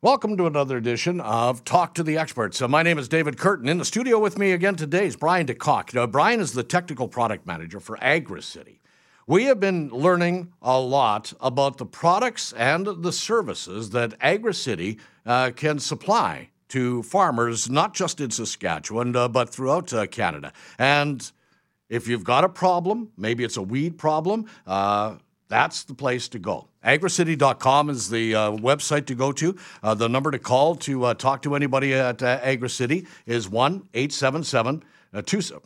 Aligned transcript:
Welcome 0.00 0.36
to 0.36 0.46
another 0.46 0.76
edition 0.76 1.20
of 1.20 1.64
Talk 1.64 1.94
to 1.94 2.04
the 2.04 2.18
Experts. 2.18 2.60
My 2.60 2.84
name 2.84 2.98
is 2.98 3.08
David 3.08 3.36
Curtin. 3.36 3.68
In 3.68 3.78
the 3.78 3.84
studio 3.84 4.20
with 4.20 4.38
me 4.38 4.52
again 4.52 4.76
today 4.76 5.06
is 5.06 5.16
Brian 5.16 5.44
DeCock. 5.44 5.92
Now, 5.92 6.06
Brian 6.06 6.38
is 6.38 6.52
the 6.52 6.62
technical 6.62 7.08
product 7.08 7.48
manager 7.48 7.80
for 7.80 7.96
AgraCity. 7.96 8.78
We 9.26 9.46
have 9.46 9.58
been 9.58 9.88
learning 9.88 10.52
a 10.62 10.78
lot 10.78 11.32
about 11.40 11.78
the 11.78 11.84
products 11.84 12.52
and 12.52 12.86
the 12.86 13.10
services 13.10 13.90
that 13.90 14.16
AgraCity 14.20 15.00
uh, 15.26 15.50
can 15.56 15.80
supply 15.80 16.50
to 16.68 17.02
farmers, 17.02 17.68
not 17.68 17.92
just 17.92 18.20
in 18.20 18.30
Saskatchewan, 18.30 19.16
uh, 19.16 19.26
but 19.26 19.50
throughout 19.50 19.92
uh, 19.92 20.06
Canada. 20.06 20.52
And 20.78 21.28
if 21.88 22.06
you've 22.06 22.22
got 22.22 22.44
a 22.44 22.48
problem, 22.48 23.10
maybe 23.16 23.42
it's 23.42 23.56
a 23.56 23.62
weed 23.62 23.98
problem, 23.98 24.46
uh, 24.64 25.16
that's 25.48 25.84
the 25.84 25.94
place 25.94 26.28
to 26.28 26.38
go. 26.38 26.68
AgraCity.com 26.84 27.90
is 27.90 28.10
the 28.10 28.34
uh, 28.34 28.50
website 28.52 29.06
to 29.06 29.14
go 29.14 29.32
to. 29.32 29.56
Uh, 29.82 29.94
the 29.94 30.08
number 30.08 30.30
to 30.30 30.38
call 30.38 30.74
to 30.76 31.04
uh, 31.04 31.14
talk 31.14 31.42
to 31.42 31.54
anybody 31.54 31.94
at 31.94 32.22
uh, 32.22 32.40
AgraCity 32.40 33.06
is 33.26 33.48
1 33.48 33.88
877 33.94 34.84
27. 35.12 35.62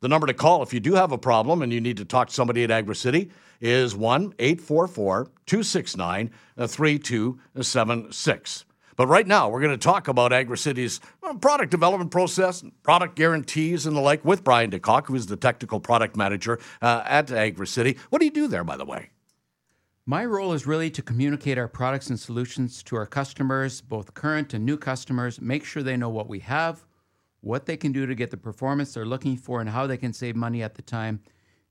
The 0.00 0.08
number 0.08 0.26
to 0.26 0.34
call 0.34 0.62
if 0.62 0.72
you 0.72 0.80
do 0.80 0.94
have 0.94 1.12
a 1.12 1.18
problem 1.18 1.60
and 1.60 1.72
you 1.72 1.80
need 1.80 1.98
to 1.98 2.04
talk 2.04 2.28
to 2.28 2.34
somebody 2.34 2.64
at 2.64 2.70
AgraCity 2.70 3.30
is 3.60 3.96
1 3.96 4.34
844 4.38 5.24
269 5.46 6.30
3276. 6.56 8.64
But 8.98 9.06
right 9.06 9.28
now, 9.28 9.48
we're 9.48 9.60
going 9.60 9.70
to 9.70 9.78
talk 9.78 10.08
about 10.08 10.32
AgraCity's 10.32 11.00
product 11.40 11.70
development 11.70 12.10
process, 12.10 12.64
product 12.82 13.14
guarantees, 13.14 13.86
and 13.86 13.96
the 13.96 14.00
like 14.00 14.24
with 14.24 14.42
Brian 14.42 14.72
DeCock, 14.72 15.06
who 15.06 15.14
is 15.14 15.26
the 15.26 15.36
technical 15.36 15.78
product 15.78 16.16
manager 16.16 16.58
uh, 16.82 17.04
at 17.06 17.28
AgraCity. 17.28 17.96
What 18.10 18.18
do 18.18 18.24
you 18.24 18.32
do 18.32 18.48
there, 18.48 18.64
by 18.64 18.76
the 18.76 18.84
way? 18.84 19.10
My 20.04 20.24
role 20.24 20.52
is 20.52 20.66
really 20.66 20.90
to 20.90 21.00
communicate 21.00 21.58
our 21.58 21.68
products 21.68 22.10
and 22.10 22.18
solutions 22.18 22.82
to 22.82 22.96
our 22.96 23.06
customers, 23.06 23.80
both 23.80 24.14
current 24.14 24.52
and 24.52 24.66
new 24.66 24.76
customers, 24.76 25.40
make 25.40 25.64
sure 25.64 25.84
they 25.84 25.96
know 25.96 26.08
what 26.08 26.28
we 26.28 26.40
have, 26.40 26.84
what 27.40 27.66
they 27.66 27.76
can 27.76 27.92
do 27.92 28.04
to 28.04 28.16
get 28.16 28.32
the 28.32 28.36
performance 28.36 28.94
they're 28.94 29.06
looking 29.06 29.36
for, 29.36 29.60
and 29.60 29.70
how 29.70 29.86
they 29.86 29.96
can 29.96 30.12
save 30.12 30.34
money 30.34 30.60
at 30.60 30.74
the 30.74 30.82
time. 30.82 31.20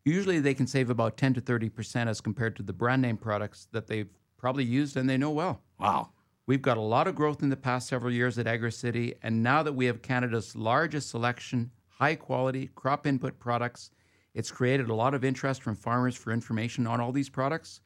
Usually, 0.05 0.39
they 0.39 0.53
can 0.53 0.65
save 0.65 0.89
about 0.89 1.17
10 1.17 1.33
to 1.33 1.41
30% 1.41 2.07
as 2.07 2.21
compared 2.21 2.55
to 2.55 2.63
the 2.63 2.71
brand 2.71 3.01
name 3.01 3.17
products 3.17 3.67
that 3.73 3.87
they've 3.87 4.07
probably 4.37 4.63
used 4.63 4.95
and 4.95 5.09
they 5.09 5.17
know 5.17 5.31
well. 5.31 5.61
Wow. 5.77 6.11
We've 6.47 6.61
got 6.61 6.77
a 6.77 6.81
lot 6.81 7.09
of 7.09 7.15
growth 7.15 7.43
in 7.43 7.49
the 7.49 7.57
past 7.57 7.89
several 7.89 8.11
years 8.11 8.39
at 8.39 8.45
AgraCity, 8.45 9.15
and 9.21 9.43
now 9.43 9.63
that 9.63 9.73
we 9.73 9.85
have 9.87 10.01
Canada's 10.01 10.55
largest 10.55 11.09
selection, 11.09 11.71
high 11.89 12.15
quality 12.15 12.69
crop 12.73 13.05
input 13.05 13.37
products, 13.37 13.91
it's 14.33 14.49
created 14.49 14.89
a 14.89 14.93
lot 14.93 15.13
of 15.13 15.25
interest 15.25 15.61
from 15.61 15.75
farmers 15.75 16.15
for 16.15 16.31
information 16.31 16.87
on 16.87 17.01
all 17.01 17.11
these 17.11 17.27
products. 17.27 17.81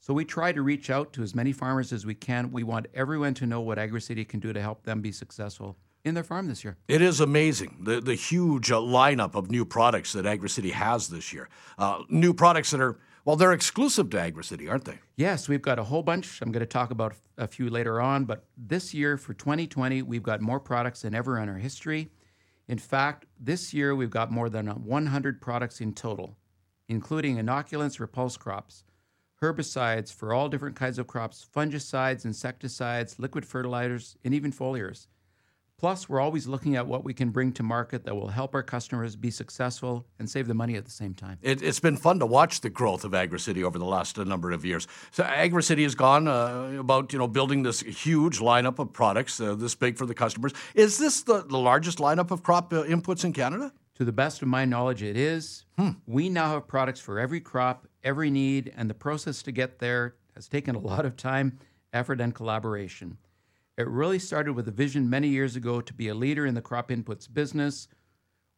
So 0.00 0.14
we 0.14 0.24
try 0.24 0.50
to 0.52 0.62
reach 0.62 0.88
out 0.88 1.12
to 1.12 1.22
as 1.22 1.34
many 1.34 1.52
farmers 1.52 1.92
as 1.92 2.06
we 2.06 2.14
can. 2.14 2.50
We 2.50 2.62
want 2.62 2.86
everyone 2.94 3.34
to 3.34 3.46
know 3.46 3.60
what 3.60 3.76
AgraCity 3.76 4.26
can 4.26 4.40
do 4.40 4.50
to 4.54 4.62
help 4.62 4.84
them 4.84 5.02
be 5.02 5.12
successful 5.12 5.76
in 6.02 6.14
their 6.14 6.24
farm 6.24 6.48
this 6.48 6.64
year. 6.64 6.78
It 6.88 7.02
is 7.02 7.20
amazing 7.20 7.76
the 7.82 8.00
the 8.00 8.14
huge 8.14 8.70
uh, 8.70 8.78
lineup 8.78 9.34
of 9.34 9.50
new 9.50 9.66
products 9.66 10.14
that 10.14 10.24
AgraCity 10.24 10.70
has 10.70 11.08
this 11.08 11.34
year. 11.34 11.50
Uh, 11.76 12.02
new 12.08 12.32
products 12.32 12.70
that 12.70 12.80
are 12.80 12.98
well, 13.26 13.34
they're 13.34 13.52
exclusive 13.52 14.08
to 14.10 14.16
AgraCity, 14.18 14.70
aren't 14.70 14.84
they? 14.84 15.00
Yes, 15.16 15.48
we've 15.48 15.60
got 15.60 15.80
a 15.80 15.84
whole 15.84 16.04
bunch. 16.04 16.40
I'm 16.40 16.52
going 16.52 16.60
to 16.60 16.66
talk 16.66 16.92
about 16.92 17.16
a 17.36 17.48
few 17.48 17.68
later 17.68 18.00
on, 18.00 18.24
but 18.24 18.44
this 18.56 18.94
year 18.94 19.16
for 19.16 19.34
2020, 19.34 20.02
we've 20.02 20.22
got 20.22 20.40
more 20.40 20.60
products 20.60 21.02
than 21.02 21.12
ever 21.12 21.36
in 21.40 21.48
our 21.48 21.58
history. 21.58 22.08
In 22.68 22.78
fact, 22.78 23.26
this 23.40 23.74
year 23.74 23.96
we've 23.96 24.10
got 24.10 24.30
more 24.30 24.48
than 24.48 24.68
100 24.68 25.40
products 25.40 25.80
in 25.80 25.92
total, 25.92 26.36
including 26.88 27.36
inoculants, 27.38 27.98
repulse 27.98 28.36
crops, 28.36 28.84
herbicides 29.42 30.14
for 30.14 30.32
all 30.32 30.48
different 30.48 30.76
kinds 30.76 30.96
of 30.96 31.08
crops, 31.08 31.44
fungicides, 31.52 32.24
insecticides, 32.24 33.18
liquid 33.18 33.44
fertilizers, 33.44 34.16
and 34.24 34.34
even 34.34 34.52
foliars. 34.52 35.08
Plus, 35.78 36.08
we're 36.08 36.20
always 36.20 36.46
looking 36.46 36.74
at 36.74 36.86
what 36.86 37.04
we 37.04 37.12
can 37.12 37.28
bring 37.28 37.52
to 37.52 37.62
market 37.62 38.04
that 38.04 38.14
will 38.14 38.28
help 38.28 38.54
our 38.54 38.62
customers 38.62 39.14
be 39.14 39.30
successful 39.30 40.06
and 40.18 40.28
save 40.28 40.46
the 40.46 40.54
money 40.54 40.74
at 40.74 40.86
the 40.86 40.90
same 40.90 41.12
time. 41.12 41.38
It, 41.42 41.60
has 41.60 41.80
been 41.80 41.98
fun 41.98 42.18
to 42.20 42.26
watch 42.26 42.62
the 42.62 42.70
growth 42.70 43.04
of 43.04 43.12
AgraCity 43.12 43.62
over 43.62 43.78
the 43.78 43.84
last 43.84 44.18
uh, 44.18 44.24
number 44.24 44.52
of 44.52 44.64
years. 44.64 44.88
So 45.10 45.22
AgraCity 45.24 45.82
has 45.82 45.94
gone 45.94 46.28
uh, 46.28 46.78
about 46.78 47.12
you 47.12 47.18
know 47.18 47.28
building 47.28 47.62
this 47.62 47.80
huge 47.80 48.38
lineup 48.38 48.78
of 48.78 48.92
products, 48.94 49.38
uh, 49.38 49.54
this 49.54 49.74
big 49.74 49.98
for 49.98 50.06
the 50.06 50.14
customers. 50.14 50.54
Is 50.74 50.96
this 50.96 51.22
the, 51.22 51.42
the 51.42 51.58
largest 51.58 51.98
lineup 51.98 52.30
of 52.30 52.42
crop 52.42 52.72
uh, 52.72 52.84
inputs 52.84 53.24
in 53.24 53.34
Canada? 53.34 53.70
To 53.96 54.04
the 54.04 54.12
best 54.12 54.40
of 54.40 54.48
my 54.48 54.64
knowledge, 54.64 55.02
it 55.02 55.16
is. 55.16 55.66
Hmm. 55.78 55.90
We 56.06 56.30
now 56.30 56.52
have 56.52 56.66
products 56.66 57.00
for 57.00 57.18
every 57.18 57.40
crop, 57.40 57.86
every 58.02 58.30
need, 58.30 58.72
and 58.76 58.88
the 58.88 58.94
process 58.94 59.42
to 59.42 59.52
get 59.52 59.78
there 59.78 60.16
has 60.34 60.48
taken 60.48 60.74
a 60.74 60.78
lot 60.78 61.04
of 61.04 61.16
time, 61.16 61.58
effort, 61.92 62.20
and 62.20 62.34
collaboration. 62.34 63.18
It 63.76 63.88
really 63.88 64.18
started 64.18 64.54
with 64.54 64.66
a 64.68 64.72
vision 64.72 65.10
many 65.10 65.28
years 65.28 65.54
ago 65.54 65.82
to 65.82 65.92
be 65.92 66.08
a 66.08 66.14
leader 66.14 66.46
in 66.46 66.54
the 66.54 66.62
crop 66.62 66.88
inputs 66.88 67.32
business. 67.32 67.88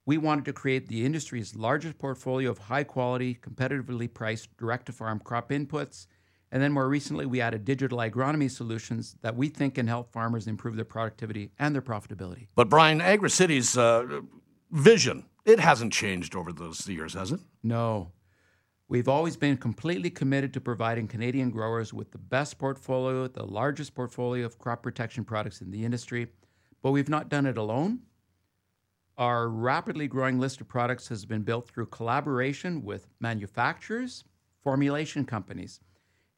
We 0.06 0.16
wanted 0.16 0.44
to 0.44 0.52
create 0.52 0.86
the 0.86 1.04
industry's 1.04 1.56
largest 1.56 1.98
portfolio 1.98 2.50
of 2.50 2.58
high 2.58 2.84
quality, 2.84 3.34
competitively 3.34 4.12
priced 4.12 4.56
direct 4.56 4.86
to 4.86 4.92
farm 4.92 5.18
crop 5.18 5.50
inputs. 5.50 6.06
And 6.52 6.62
then 6.62 6.72
more 6.72 6.88
recently, 6.88 7.26
we 7.26 7.40
added 7.40 7.64
digital 7.64 7.98
agronomy 7.98 8.48
solutions 8.48 9.16
that 9.22 9.36
we 9.36 9.48
think 9.48 9.74
can 9.74 9.88
help 9.88 10.12
farmers 10.12 10.46
improve 10.46 10.76
their 10.76 10.84
productivity 10.84 11.50
and 11.58 11.74
their 11.74 11.82
profitability. 11.82 12.46
But 12.54 12.68
Brian, 12.68 13.00
AgraCity's 13.00 13.76
uh, 13.76 14.20
vision, 14.70 15.24
it 15.44 15.58
hasn't 15.58 15.92
changed 15.92 16.36
over 16.36 16.52
those 16.52 16.88
years, 16.88 17.14
has 17.14 17.32
it? 17.32 17.40
No. 17.64 18.12
We've 18.90 19.08
always 19.08 19.36
been 19.36 19.58
completely 19.58 20.08
committed 20.08 20.54
to 20.54 20.62
providing 20.62 21.08
Canadian 21.08 21.50
growers 21.50 21.92
with 21.92 22.10
the 22.10 22.16
best 22.16 22.58
portfolio, 22.58 23.28
the 23.28 23.44
largest 23.44 23.94
portfolio 23.94 24.46
of 24.46 24.58
crop 24.58 24.82
protection 24.82 25.24
products 25.24 25.60
in 25.60 25.70
the 25.70 25.84
industry, 25.84 26.28
but 26.80 26.92
we've 26.92 27.10
not 27.10 27.28
done 27.28 27.44
it 27.44 27.58
alone. 27.58 28.00
Our 29.18 29.50
rapidly 29.50 30.08
growing 30.08 30.38
list 30.38 30.62
of 30.62 30.68
products 30.68 31.08
has 31.08 31.26
been 31.26 31.42
built 31.42 31.68
through 31.68 31.86
collaboration 31.86 32.82
with 32.82 33.08
manufacturers, 33.20 34.24
formulation 34.62 35.26
companies, 35.26 35.80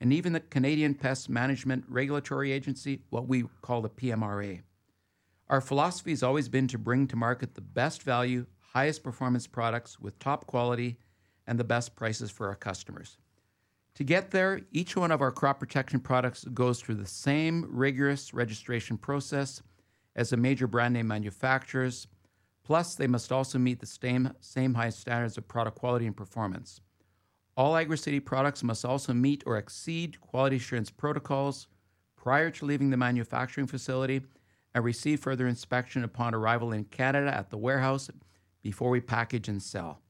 and 0.00 0.12
even 0.12 0.32
the 0.32 0.40
Canadian 0.40 0.94
Pest 0.94 1.28
Management 1.28 1.84
Regulatory 1.86 2.50
Agency, 2.50 3.02
what 3.10 3.28
we 3.28 3.44
call 3.62 3.80
the 3.80 3.90
PMRA. 3.90 4.62
Our 5.48 5.60
philosophy 5.60 6.10
has 6.10 6.24
always 6.24 6.48
been 6.48 6.66
to 6.68 6.78
bring 6.78 7.06
to 7.08 7.16
market 7.16 7.54
the 7.54 7.60
best 7.60 8.02
value, 8.02 8.46
highest 8.58 9.04
performance 9.04 9.46
products 9.46 10.00
with 10.00 10.18
top 10.18 10.48
quality 10.48 10.98
and 11.50 11.58
the 11.58 11.64
best 11.64 11.96
prices 11.96 12.30
for 12.30 12.46
our 12.46 12.54
customers. 12.54 13.18
To 13.96 14.04
get 14.04 14.30
there, 14.30 14.60
each 14.70 14.96
one 14.96 15.10
of 15.10 15.20
our 15.20 15.32
crop 15.32 15.58
protection 15.58 15.98
products 15.98 16.44
goes 16.44 16.80
through 16.80 16.94
the 16.94 17.06
same 17.06 17.66
rigorous 17.68 18.32
registration 18.32 18.96
process 18.96 19.60
as 20.14 20.30
the 20.30 20.36
major 20.36 20.68
brand 20.68 20.94
name 20.94 21.08
manufacturers. 21.08 22.06
Plus, 22.62 22.94
they 22.94 23.08
must 23.08 23.32
also 23.32 23.58
meet 23.58 23.80
the 23.80 23.86
same, 23.86 24.32
same 24.38 24.74
high 24.74 24.90
standards 24.90 25.36
of 25.36 25.48
product 25.48 25.76
quality 25.76 26.06
and 26.06 26.16
performance. 26.16 26.80
All 27.56 27.72
AgraCity 27.72 28.24
products 28.24 28.62
must 28.62 28.84
also 28.84 29.12
meet 29.12 29.42
or 29.44 29.58
exceed 29.58 30.20
quality 30.20 30.56
assurance 30.56 30.88
protocols 30.88 31.66
prior 32.14 32.50
to 32.52 32.64
leaving 32.64 32.90
the 32.90 32.96
manufacturing 32.96 33.66
facility 33.66 34.22
and 34.72 34.84
receive 34.84 35.18
further 35.18 35.48
inspection 35.48 36.04
upon 36.04 36.32
arrival 36.32 36.70
in 36.70 36.84
Canada 36.84 37.34
at 37.34 37.50
the 37.50 37.58
warehouse 37.58 38.08
before 38.62 38.90
we 38.90 39.00
package 39.00 39.48
and 39.48 39.60
sell. 39.60 40.00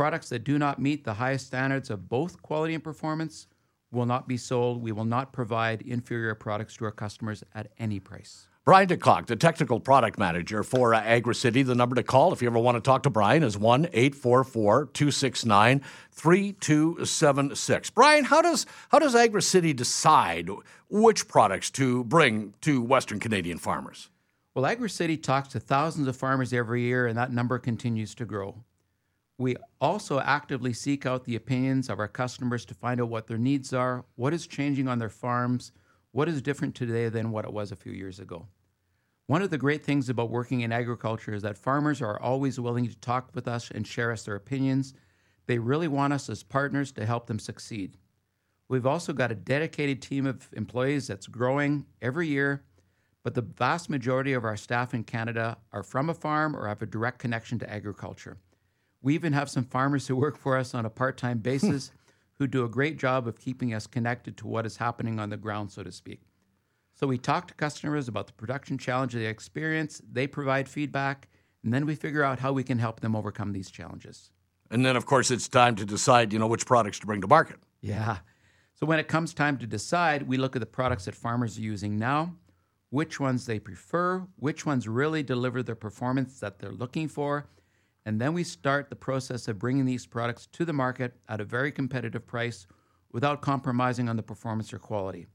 Products 0.00 0.30
that 0.30 0.44
do 0.44 0.58
not 0.58 0.78
meet 0.78 1.04
the 1.04 1.12
highest 1.12 1.48
standards 1.48 1.90
of 1.90 2.08
both 2.08 2.40
quality 2.40 2.72
and 2.72 2.82
performance 2.82 3.46
will 3.92 4.06
not 4.06 4.26
be 4.26 4.38
sold. 4.38 4.80
We 4.80 4.92
will 4.92 5.04
not 5.04 5.30
provide 5.30 5.82
inferior 5.82 6.34
products 6.34 6.74
to 6.78 6.86
our 6.86 6.90
customers 6.90 7.44
at 7.54 7.70
any 7.78 8.00
price. 8.00 8.46
Brian 8.64 8.88
DeCock, 8.88 9.26
the 9.26 9.36
technical 9.36 9.78
product 9.78 10.18
manager 10.18 10.62
for 10.62 10.94
uh, 10.94 11.02
AgraCity. 11.02 11.66
The 11.66 11.74
number 11.74 11.94
to 11.96 12.02
call 12.02 12.32
if 12.32 12.40
you 12.40 12.48
ever 12.48 12.58
want 12.58 12.78
to 12.78 12.80
talk 12.80 13.02
to 13.02 13.10
Brian 13.10 13.42
is 13.42 13.58
1 13.58 13.88
844 13.92 14.86
269 14.86 15.82
3276. 16.12 17.90
Brian, 17.90 18.24
how 18.24 18.40
does, 18.40 18.64
how 18.88 18.98
does 18.98 19.14
AgraCity 19.14 19.76
decide 19.76 20.48
which 20.88 21.28
products 21.28 21.68
to 21.72 22.04
bring 22.04 22.54
to 22.62 22.80
Western 22.80 23.20
Canadian 23.20 23.58
farmers? 23.58 24.08
Well, 24.54 24.64
AgraCity 24.64 25.22
talks 25.22 25.48
to 25.48 25.60
thousands 25.60 26.08
of 26.08 26.16
farmers 26.16 26.54
every 26.54 26.80
year, 26.80 27.06
and 27.06 27.18
that 27.18 27.30
number 27.30 27.58
continues 27.58 28.14
to 28.14 28.24
grow. 28.24 28.64
We 29.40 29.56
also 29.80 30.20
actively 30.20 30.74
seek 30.74 31.06
out 31.06 31.24
the 31.24 31.34
opinions 31.34 31.88
of 31.88 31.98
our 31.98 32.08
customers 32.08 32.66
to 32.66 32.74
find 32.74 33.00
out 33.00 33.08
what 33.08 33.26
their 33.26 33.38
needs 33.38 33.72
are, 33.72 34.04
what 34.16 34.34
is 34.34 34.46
changing 34.46 34.86
on 34.86 34.98
their 34.98 35.08
farms, 35.08 35.72
what 36.12 36.28
is 36.28 36.42
different 36.42 36.74
today 36.74 37.08
than 37.08 37.30
what 37.30 37.46
it 37.46 37.52
was 37.54 37.72
a 37.72 37.76
few 37.76 37.90
years 37.90 38.20
ago. 38.20 38.48
One 39.28 39.40
of 39.40 39.48
the 39.48 39.56
great 39.56 39.82
things 39.82 40.10
about 40.10 40.28
working 40.28 40.60
in 40.60 40.72
agriculture 40.72 41.32
is 41.32 41.40
that 41.40 41.56
farmers 41.56 42.02
are 42.02 42.20
always 42.20 42.60
willing 42.60 42.86
to 42.86 42.94
talk 42.98 43.30
with 43.34 43.48
us 43.48 43.70
and 43.70 43.86
share 43.86 44.12
us 44.12 44.24
their 44.24 44.34
opinions. 44.34 44.92
They 45.46 45.58
really 45.58 45.88
want 45.88 46.12
us 46.12 46.28
as 46.28 46.42
partners 46.42 46.92
to 46.92 47.06
help 47.06 47.26
them 47.26 47.38
succeed. 47.38 47.96
We've 48.68 48.84
also 48.84 49.14
got 49.14 49.32
a 49.32 49.34
dedicated 49.34 50.02
team 50.02 50.26
of 50.26 50.50
employees 50.52 51.06
that's 51.06 51.26
growing 51.26 51.86
every 52.02 52.28
year, 52.28 52.62
but 53.22 53.32
the 53.32 53.40
vast 53.40 53.88
majority 53.88 54.34
of 54.34 54.44
our 54.44 54.58
staff 54.58 54.92
in 54.92 55.02
Canada 55.02 55.56
are 55.72 55.82
from 55.82 56.10
a 56.10 56.14
farm 56.14 56.54
or 56.54 56.68
have 56.68 56.82
a 56.82 56.86
direct 56.86 57.18
connection 57.18 57.58
to 57.60 57.72
agriculture. 57.72 58.36
We 59.02 59.14
even 59.14 59.32
have 59.32 59.50
some 59.50 59.64
farmers 59.64 60.06
who 60.06 60.16
work 60.16 60.36
for 60.36 60.56
us 60.56 60.74
on 60.74 60.84
a 60.84 60.90
part 60.90 61.16
time 61.16 61.38
hmm. 61.38 61.42
basis 61.42 61.92
who 62.38 62.46
do 62.46 62.64
a 62.64 62.68
great 62.68 62.98
job 62.98 63.28
of 63.28 63.38
keeping 63.38 63.74
us 63.74 63.86
connected 63.86 64.36
to 64.38 64.46
what 64.46 64.64
is 64.64 64.78
happening 64.78 65.20
on 65.20 65.28
the 65.28 65.36
ground, 65.36 65.70
so 65.70 65.82
to 65.82 65.92
speak. 65.92 66.22
So 66.94 67.06
we 67.06 67.18
talk 67.18 67.48
to 67.48 67.54
customers 67.54 68.08
about 68.08 68.26
the 68.26 68.32
production 68.32 68.78
challenge 68.78 69.12
they 69.12 69.26
experience, 69.26 70.00
they 70.10 70.26
provide 70.26 70.68
feedback, 70.68 71.28
and 71.62 71.72
then 71.72 71.86
we 71.86 71.94
figure 71.94 72.22
out 72.22 72.38
how 72.38 72.52
we 72.52 72.64
can 72.64 72.78
help 72.78 73.00
them 73.00 73.14
overcome 73.14 73.52
these 73.52 73.70
challenges. 73.70 74.30
And 74.70 74.84
then, 74.86 74.96
of 74.96 75.04
course, 75.04 75.30
it's 75.30 75.48
time 75.48 75.76
to 75.76 75.84
decide, 75.84 76.32
you 76.32 76.38
know, 76.38 76.46
which 76.46 76.64
products 76.64 76.98
to 77.00 77.06
bring 77.06 77.20
to 77.20 77.26
market. 77.26 77.56
Yeah. 77.80 78.18
So 78.74 78.86
when 78.86 78.98
it 78.98 79.08
comes 79.08 79.34
time 79.34 79.58
to 79.58 79.66
decide, 79.66 80.22
we 80.22 80.36
look 80.36 80.56
at 80.56 80.60
the 80.60 80.66
products 80.66 81.04
that 81.04 81.14
farmers 81.14 81.58
are 81.58 81.62
using 81.62 81.98
now, 81.98 82.34
which 82.88 83.20
ones 83.20 83.46
they 83.46 83.58
prefer, 83.58 84.26
which 84.36 84.64
ones 84.64 84.88
really 84.88 85.22
deliver 85.22 85.62
the 85.62 85.74
performance 85.74 86.40
that 86.40 86.58
they're 86.58 86.72
looking 86.72 87.08
for, 87.08 87.46
and 88.06 88.20
then 88.20 88.32
we 88.32 88.44
start 88.44 88.88
the 88.88 88.96
process 88.96 89.46
of 89.48 89.58
bringing 89.58 89.84
these 89.84 90.06
products 90.06 90.46
to 90.52 90.64
the 90.64 90.72
market 90.72 91.14
at 91.28 91.40
a 91.40 91.44
very 91.44 91.70
competitive 91.70 92.26
price 92.26 92.66
without 93.12 93.42
compromising 93.42 94.08
on 94.08 94.16
the 94.16 94.22
performance 94.22 94.72
or 94.72 94.78
quality. 94.78 95.26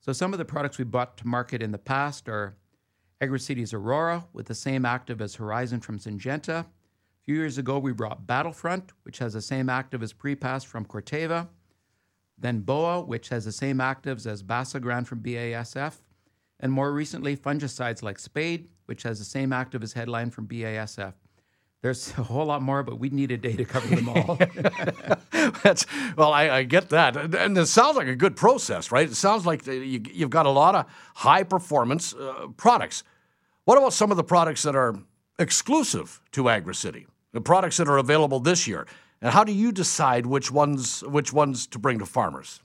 So 0.00 0.12
some 0.12 0.32
of 0.32 0.38
the 0.38 0.44
products 0.44 0.78
we 0.78 0.84
brought 0.84 1.16
to 1.18 1.26
market 1.26 1.62
in 1.62 1.72
the 1.72 1.78
past 1.78 2.28
are 2.28 2.56
AgraCity's 3.20 3.72
Aurora 3.72 4.26
with 4.32 4.46
the 4.46 4.54
same 4.54 4.84
active 4.84 5.20
as 5.20 5.34
Horizon 5.34 5.80
from 5.80 5.98
Syngenta. 5.98 6.60
A 6.60 6.66
few 7.24 7.34
years 7.34 7.58
ago, 7.58 7.78
we 7.78 7.92
brought 7.92 8.26
Battlefront, 8.26 8.92
which 9.02 9.18
has 9.18 9.32
the 9.32 9.42
same 9.42 9.68
active 9.68 10.02
as 10.02 10.12
Prepass 10.12 10.64
from 10.64 10.84
Corteva. 10.84 11.48
Then 12.38 12.60
BOA, 12.60 13.00
which 13.00 13.30
has 13.30 13.46
the 13.46 13.52
same 13.52 13.78
actives 13.78 14.26
as 14.26 14.42
Basagran 14.42 15.06
from 15.06 15.22
BASF. 15.22 15.94
And 16.60 16.70
more 16.70 16.92
recently, 16.92 17.36
fungicides 17.36 18.02
like 18.02 18.18
Spade, 18.18 18.68
which 18.84 19.02
has 19.02 19.18
the 19.18 19.24
same 19.24 19.52
active 19.52 19.82
as 19.82 19.94
Headline 19.94 20.30
from 20.30 20.46
BASF. 20.46 21.14
There's 21.86 22.08
a 22.18 22.24
whole 22.24 22.46
lot 22.46 22.62
more, 22.62 22.82
but 22.82 22.98
we 22.98 23.10
need 23.10 23.30
a 23.30 23.36
day 23.36 23.54
to 23.54 23.64
cover 23.64 23.94
them 23.94 24.08
all. 24.08 24.38
That's, 25.62 25.86
well, 26.16 26.32
I, 26.32 26.50
I, 26.50 26.62
get 26.64 26.88
that. 26.88 27.16
And 27.16 27.56
it 27.56 27.66
sounds 27.66 27.96
like 27.96 28.08
a 28.08 28.16
good 28.16 28.34
process, 28.34 28.90
right? 28.90 29.08
It 29.08 29.14
sounds 29.14 29.46
like 29.46 29.64
you, 29.68 30.02
have 30.18 30.30
got 30.30 30.46
a 30.46 30.50
lot 30.50 30.74
of 30.74 30.86
high 31.14 31.44
performance 31.44 32.12
uh, 32.12 32.48
products. 32.56 33.04
What 33.66 33.78
about 33.78 33.92
some 33.92 34.10
of 34.10 34.16
the 34.16 34.24
products 34.24 34.64
that 34.64 34.74
are 34.74 34.98
exclusive 35.38 36.20
to 36.32 36.44
AgraCity, 36.44 37.06
the 37.30 37.40
products 37.40 37.76
that 37.76 37.86
are 37.86 37.98
available 37.98 38.40
this 38.40 38.66
year? 38.66 38.88
And 39.22 39.32
how 39.32 39.44
do 39.44 39.52
you 39.52 39.70
decide 39.70 40.26
which 40.26 40.50
ones, 40.50 41.04
which 41.04 41.32
ones 41.32 41.68
to 41.68 41.78
bring 41.78 42.00
to 42.00 42.06
farmers? 42.06 42.58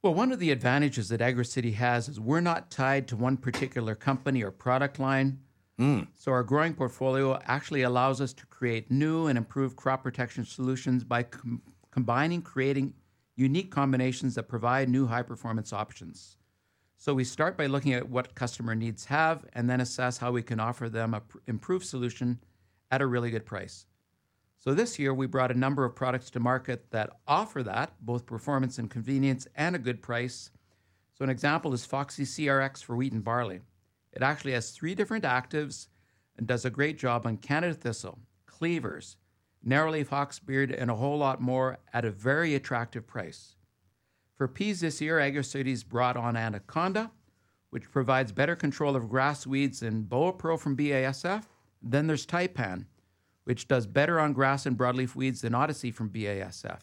Well, 0.00 0.14
one 0.14 0.32
of 0.32 0.38
the 0.38 0.50
advantages 0.50 1.10
that 1.10 1.20
AgraCity 1.20 1.74
has 1.74 2.08
is 2.08 2.18
we're 2.18 2.40
not 2.40 2.70
tied 2.70 3.06
to 3.08 3.16
one 3.16 3.36
particular 3.36 3.94
company 3.94 4.42
or 4.42 4.50
product 4.50 4.98
line. 4.98 5.40
Mm. 5.78 6.08
So 6.14 6.32
our 6.32 6.42
growing 6.42 6.74
portfolio 6.74 7.38
actually 7.44 7.82
allows 7.82 8.20
us 8.20 8.32
to 8.34 8.46
create 8.46 8.90
new 8.90 9.26
and 9.26 9.36
improved 9.36 9.76
crop 9.76 10.02
protection 10.02 10.44
solutions 10.44 11.04
by 11.04 11.24
com- 11.24 11.60
combining, 11.90 12.42
creating 12.42 12.94
unique 13.36 13.70
combinations 13.70 14.34
that 14.34 14.44
provide 14.44 14.88
new 14.88 15.06
high 15.06 15.22
performance 15.22 15.72
options. 15.72 16.38
So 16.96 17.12
we 17.12 17.24
start 17.24 17.58
by 17.58 17.66
looking 17.66 17.92
at 17.92 18.08
what 18.08 18.34
customer 18.34 18.74
needs 18.74 19.04
have 19.06 19.44
and 19.52 19.68
then 19.68 19.82
assess 19.82 20.16
how 20.16 20.32
we 20.32 20.42
can 20.42 20.58
offer 20.58 20.88
them 20.88 21.12
an 21.12 21.20
pr- 21.28 21.38
improved 21.46 21.84
solution 21.84 22.40
at 22.90 23.02
a 23.02 23.06
really 23.06 23.30
good 23.30 23.44
price. 23.44 23.86
So 24.58 24.72
this 24.72 24.98
year 24.98 25.12
we 25.12 25.26
brought 25.26 25.50
a 25.50 25.58
number 25.58 25.84
of 25.84 25.94
products 25.94 26.30
to 26.30 26.40
market 26.40 26.90
that 26.90 27.10
offer 27.28 27.62
that, 27.62 27.92
both 28.00 28.24
performance 28.24 28.78
and 28.78 28.90
convenience 28.90 29.46
and 29.54 29.76
a 29.76 29.78
good 29.78 30.02
price. 30.02 30.50
So 31.12 31.22
an 31.22 31.30
example 31.30 31.74
is 31.74 31.84
Foxy 31.84 32.24
CRX 32.24 32.82
for 32.82 32.96
wheat 32.96 33.12
and 33.12 33.22
barley. 33.22 33.60
It 34.16 34.22
actually 34.22 34.52
has 34.52 34.70
three 34.70 34.94
different 34.94 35.24
actives 35.24 35.88
and 36.38 36.46
does 36.46 36.64
a 36.64 36.70
great 36.70 36.98
job 36.98 37.26
on 37.26 37.36
Canada 37.36 37.74
thistle, 37.74 38.18
cleavers, 38.46 39.18
narrowleaf 39.64 40.08
hawksbeard, 40.08 40.74
and 40.76 40.90
a 40.90 40.94
whole 40.94 41.18
lot 41.18 41.42
more 41.42 41.78
at 41.92 42.06
a 42.06 42.10
very 42.10 42.54
attractive 42.54 43.06
price. 43.06 43.56
For 44.34 44.48
peas 44.48 44.80
this 44.80 45.02
year, 45.02 45.18
AgraCity's 45.18 45.84
brought 45.84 46.16
on 46.16 46.34
Anaconda, 46.34 47.10
which 47.68 47.90
provides 47.90 48.32
better 48.32 48.56
control 48.56 48.96
of 48.96 49.10
grass 49.10 49.46
weeds 49.46 49.80
than 49.80 50.04
BOA 50.04 50.32
Pro 50.32 50.56
from 50.56 50.78
BASF. 50.78 51.44
Then 51.82 52.06
there's 52.06 52.26
Taipan, 52.26 52.86
which 53.44 53.68
does 53.68 53.86
better 53.86 54.18
on 54.18 54.32
grass 54.32 54.64
and 54.64 54.78
broadleaf 54.78 55.14
weeds 55.14 55.42
than 55.42 55.54
Odyssey 55.54 55.90
from 55.90 56.08
BASF. 56.08 56.80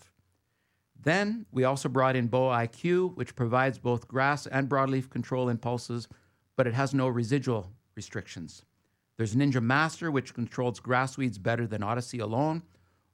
Then 1.01 1.47
we 1.51 1.63
also 1.63 1.89
brought 1.89 2.15
in 2.15 2.27
BOA 2.27 2.67
IQ, 2.67 3.15
which 3.15 3.35
provides 3.35 3.79
both 3.79 4.07
grass 4.07 4.45
and 4.45 4.69
broadleaf 4.69 5.09
control 5.09 5.49
in 5.49 5.57
pulses 5.57 6.07
but 6.55 6.67
it 6.67 6.73
has 6.73 6.93
no 6.93 7.07
residual 7.07 7.71
restrictions. 7.95 8.63
There's 9.17 9.35
Ninja 9.35 9.61
Master, 9.61 10.11
which 10.11 10.33
controls 10.33 10.79
grass 10.79 11.17
weeds 11.17 11.37
better 11.37 11.67
than 11.67 11.83
Odyssey 11.83 12.19
alone. 12.19 12.63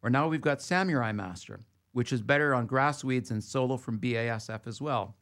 Or 0.02 0.10
now 0.10 0.28
we've 0.28 0.42
got 0.42 0.62
Samurai 0.62 1.12
Master, 1.12 1.60
which 1.92 2.14
is 2.14 2.22
better 2.22 2.56
on 2.56 2.66
grass 2.66 3.04
weeds 3.04 3.32
and 3.32 3.44
solo 3.44 3.76
from 3.76 4.00
BASF 4.00 4.66
as 4.66 4.82
well. 4.82 5.16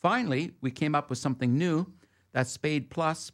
Finally, 0.00 0.52
we 0.60 0.70
came 0.70 0.94
up 0.94 1.08
with 1.08 1.18
something 1.18 1.56
new 1.56 1.86
that's 2.32 2.50
Spade 2.50 2.90
Plus. 2.90 3.32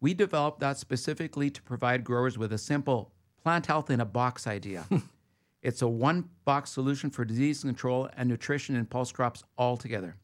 We 0.00 0.12
developed 0.12 0.60
that 0.60 0.78
specifically 0.78 1.50
to 1.50 1.62
provide 1.62 2.04
growers 2.04 2.36
with 2.36 2.52
a 2.52 2.58
simple 2.58 3.12
plant 3.42 3.66
health 3.66 3.90
in 3.90 4.00
a 4.00 4.04
box 4.04 4.46
idea. 4.46 4.86
it's 5.62 5.82
a 5.82 5.88
one 5.88 6.28
box 6.44 6.70
solution 6.70 7.10
for 7.10 7.24
disease 7.24 7.62
control 7.62 8.08
and 8.16 8.28
nutrition 8.28 8.76
in 8.76 8.86
pulse 8.86 9.12
crops 9.12 9.44
all 9.56 9.76
together. 9.76 10.16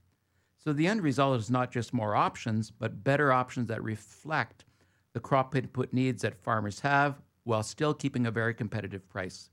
So 0.63 0.75
the 0.75 0.87
end 0.87 1.03
result 1.03 1.41
is 1.41 1.51
not 1.51 1.73
just 1.73 1.95
more 1.95 2.15
options, 2.15 2.71
but 2.71 3.03
better 3.03 3.33
options 3.33 3.69
that 3.69 3.83
reflect 3.83 4.67
the 5.15 5.21
crop 5.21 5.57
input 5.57 5.91
needs 5.93 6.21
that 6.21 6.37
farmers 6.37 6.81
have 6.81 7.19
while 7.45 7.63
still 7.63 7.95
keeping 7.95 8.27
a 8.27 8.31
very 8.31 8.53
competitive 8.53 9.09
price. 9.09 9.49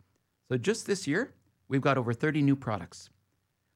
So 0.49 0.57
just 0.57 0.85
this 0.85 1.07
year, 1.07 1.33
we've 1.69 1.81
got 1.81 1.97
over 1.97 2.13
30 2.13 2.41
new 2.41 2.57
products. 2.57 3.09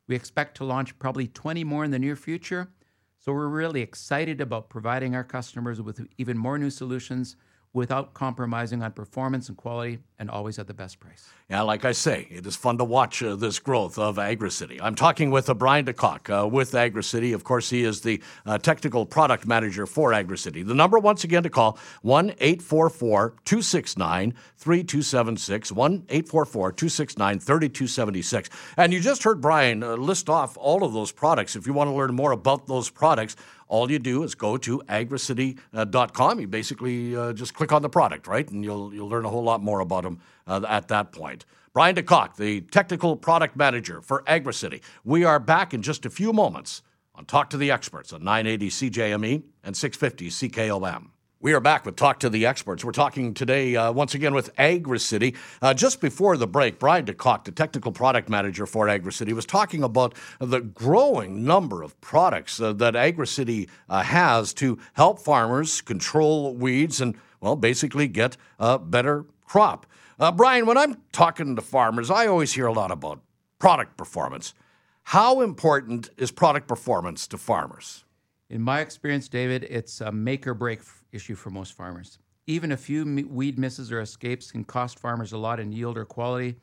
We 0.09 0.15
expect 0.15 0.57
to 0.57 0.65
launch 0.65 0.99
probably 0.99 1.27
20 1.27 1.63
more 1.63 1.85
in 1.85 1.91
the 1.91 1.99
near 1.99 2.17
future. 2.17 2.69
So 3.17 3.31
we're 3.31 3.47
really 3.47 3.81
excited 3.81 4.41
about 4.41 4.69
providing 4.69 5.15
our 5.15 5.23
customers 5.23 5.81
with 5.81 6.05
even 6.17 6.37
more 6.37 6.57
new 6.57 6.69
solutions 6.69 7.37
without 7.71 8.13
compromising 8.13 8.83
on 8.83 8.91
performance 8.91 9.47
and 9.47 9.57
quality 9.57 9.99
and 10.21 10.29
always 10.29 10.59
at 10.59 10.67
the 10.67 10.73
best 10.73 10.99
price. 10.99 11.29
Yeah, 11.49 11.63
like 11.63 11.83
I 11.83 11.93
say, 11.93 12.27
it 12.29 12.45
is 12.45 12.55
fun 12.55 12.77
to 12.77 12.83
watch 12.83 13.23
uh, 13.23 13.35
this 13.35 13.57
growth 13.57 13.97
of 13.97 14.17
AgraCity. 14.17 14.79
I'm 14.79 14.93
talking 14.93 15.31
with 15.31 15.49
uh, 15.49 15.55
Brian 15.55 15.83
DeCock 15.83 16.43
uh, 16.43 16.47
with 16.47 16.73
AgraCity. 16.73 17.33
Of 17.33 17.43
course, 17.43 17.71
he 17.71 17.83
is 17.83 18.01
the 18.01 18.21
uh, 18.45 18.59
technical 18.59 19.03
product 19.07 19.47
manager 19.47 19.87
for 19.87 20.11
AgraCity. 20.11 20.65
The 20.65 20.75
number, 20.75 20.99
once 20.99 21.23
again, 21.23 21.41
to 21.41 21.49
call 21.49 21.79
1 22.03 22.35
844 22.39 23.33
269 23.43 24.35
3276, 24.57 25.71
1 25.71 25.93
844 26.07 26.71
269 26.71 27.39
3276. 27.39 28.49
And 28.77 28.93
you 28.93 28.99
just 28.99 29.23
heard 29.23 29.41
Brian 29.41 29.81
uh, 29.81 29.95
list 29.95 30.29
off 30.29 30.55
all 30.55 30.83
of 30.83 30.93
those 30.93 31.11
products. 31.11 31.55
If 31.55 31.65
you 31.65 31.73
want 31.73 31.89
to 31.89 31.95
learn 31.95 32.13
more 32.13 32.31
about 32.31 32.67
those 32.67 32.91
products, 32.91 33.35
all 33.71 33.89
you 33.89 33.99
do 33.99 34.23
is 34.23 34.35
go 34.35 34.57
to 34.57 34.81
agracity.com. 34.89 36.39
You 36.41 36.47
basically 36.47 37.15
uh, 37.15 37.31
just 37.31 37.53
click 37.53 37.71
on 37.71 37.81
the 37.81 37.89
product, 37.89 38.27
right? 38.27 38.47
And 38.51 38.65
you'll, 38.65 38.93
you'll 38.93 39.07
learn 39.07 39.23
a 39.23 39.29
whole 39.29 39.43
lot 39.43 39.63
more 39.63 39.79
about 39.79 40.03
them 40.03 40.10
uh, 40.47 40.61
at 40.67 40.87
that 40.89 41.11
point. 41.11 41.45
Brian 41.73 41.95
DeCock, 41.95 42.35
the 42.35 42.61
technical 42.61 43.15
product 43.15 43.55
manager 43.55 44.01
for 44.01 44.23
AgraCity. 44.23 44.81
We 45.05 45.23
are 45.23 45.39
back 45.39 45.73
in 45.73 45.81
just 45.81 46.05
a 46.05 46.09
few 46.09 46.33
moments 46.33 46.81
on 47.15 47.25
Talk 47.25 47.49
to 47.51 47.57
the 47.57 47.71
Experts 47.71 48.11
on 48.11 48.23
980 48.23 48.69
CJME 48.69 49.43
and 49.63 49.77
650 49.77 50.49
CKOM. 50.49 51.07
We 51.43 51.53
are 51.53 51.59
back 51.59 51.87
with 51.87 51.95
Talk 51.95 52.19
to 52.19 52.29
the 52.29 52.45
Experts. 52.45 52.85
We're 52.85 52.91
talking 52.91 53.33
today 53.33 53.75
uh, 53.75 53.91
once 53.91 54.13
again 54.13 54.35
with 54.35 54.55
AgraCity. 54.57 55.35
Uh, 55.59 55.73
just 55.73 55.99
before 55.99 56.37
the 56.37 56.45
break, 56.45 56.77
Brian 56.77 57.03
DeCock, 57.03 57.45
the 57.45 57.51
technical 57.51 57.91
product 57.91 58.29
manager 58.29 58.67
for 58.67 58.85
AgraCity, 58.85 59.33
was 59.33 59.47
talking 59.47 59.81
about 59.81 60.13
the 60.39 60.59
growing 60.59 61.43
number 61.43 61.81
of 61.81 61.99
products 61.99 62.61
uh, 62.61 62.73
that 62.73 62.93
AgraCity 62.93 63.67
uh, 63.89 64.03
has 64.03 64.53
to 64.55 64.77
help 64.93 65.17
farmers 65.17 65.81
control 65.81 66.53
weeds 66.53 67.01
and, 67.01 67.15
well, 67.39 67.55
basically 67.55 68.07
get 68.07 68.37
a 68.59 68.77
better 68.77 69.25
crop. 69.43 69.87
Uh, 70.21 70.31
Brian, 70.31 70.67
when 70.67 70.77
I'm 70.77 71.01
talking 71.11 71.55
to 71.55 71.63
farmers, 71.63 72.11
I 72.11 72.27
always 72.27 72.53
hear 72.53 72.67
a 72.67 72.71
lot 72.71 72.91
about 72.91 73.23
product 73.57 73.97
performance. 73.97 74.53
How 75.01 75.41
important 75.41 76.11
is 76.15 76.29
product 76.29 76.67
performance 76.67 77.25
to 77.29 77.39
farmers? 77.39 78.05
In 78.47 78.61
my 78.61 78.81
experience, 78.81 79.27
David, 79.27 79.65
it's 79.67 79.99
a 79.99 80.11
make 80.11 80.45
or 80.45 80.53
break 80.53 80.81
issue 81.11 81.33
for 81.33 81.49
most 81.49 81.73
farmers. 81.73 82.19
Even 82.45 82.71
a 82.71 82.77
few 82.77 83.03
weed 83.31 83.57
misses 83.57 83.91
or 83.91 83.99
escapes 83.99 84.51
can 84.51 84.63
cost 84.63 84.99
farmers 84.99 85.31
a 85.31 85.39
lot 85.39 85.59
in 85.59 85.71
yield 85.71 85.97
or 85.97 86.05
quality, 86.05 86.55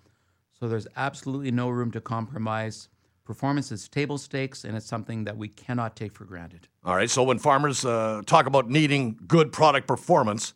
so 0.52 0.68
there's 0.68 0.86
absolutely 0.94 1.50
no 1.50 1.68
room 1.68 1.90
to 1.90 2.00
compromise. 2.00 2.88
Performance 3.24 3.72
is 3.72 3.88
table 3.88 4.18
stakes, 4.18 4.62
and 4.62 4.76
it's 4.76 4.86
something 4.86 5.24
that 5.24 5.36
we 5.36 5.48
cannot 5.48 5.96
take 5.96 6.12
for 6.12 6.24
granted. 6.24 6.68
All 6.84 6.94
right, 6.94 7.10
so 7.10 7.24
when 7.24 7.40
farmers 7.40 7.84
uh, 7.84 8.22
talk 8.24 8.46
about 8.46 8.70
needing 8.70 9.18
good 9.26 9.50
product 9.50 9.88
performance, 9.88 10.54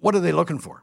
what 0.00 0.16
are 0.16 0.20
they 0.20 0.32
looking 0.32 0.58
for? 0.58 0.82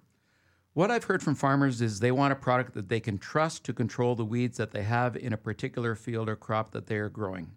What 0.79 0.91
I've 0.91 1.03
heard 1.03 1.21
from 1.21 1.35
farmers 1.35 1.81
is 1.81 1.99
they 1.99 2.13
want 2.13 2.31
a 2.31 2.37
product 2.37 2.73
that 2.73 2.87
they 2.87 3.01
can 3.01 3.17
trust 3.17 3.65
to 3.65 3.73
control 3.73 4.15
the 4.15 4.23
weeds 4.23 4.55
that 4.59 4.71
they 4.71 4.83
have 4.83 5.17
in 5.17 5.33
a 5.33 5.37
particular 5.37 5.93
field 5.93 6.29
or 6.29 6.37
crop 6.37 6.71
that 6.71 6.87
they 6.87 6.95
are 6.95 7.09
growing. 7.09 7.51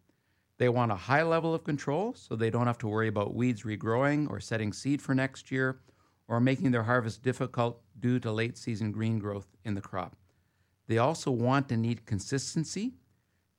They 0.59 0.69
want 0.69 0.91
a 0.91 0.97
high 0.97 1.23
level 1.23 1.55
of 1.55 1.63
control 1.63 2.15
so 2.15 2.35
they 2.35 2.51
don't 2.51 2.67
have 2.67 2.79
to 2.79 2.89
worry 2.89 3.07
about 3.07 3.33
weeds 3.33 3.63
regrowing 3.63 4.29
or 4.29 4.41
setting 4.41 4.73
seed 4.73 5.01
for 5.01 5.15
next 5.15 5.53
year 5.53 5.79
or 6.27 6.41
making 6.41 6.73
their 6.73 6.83
harvest 6.83 7.23
difficult 7.23 7.81
due 8.01 8.19
to 8.19 8.33
late 8.33 8.59
season 8.59 8.91
green 8.91 9.21
growth 9.21 9.47
in 9.65 9.75
the 9.75 9.81
crop. 9.81 10.17
They 10.89 10.99
also 10.99 11.31
want 11.31 11.71
and 11.71 11.81
need 11.81 12.05
consistency. 12.07 12.95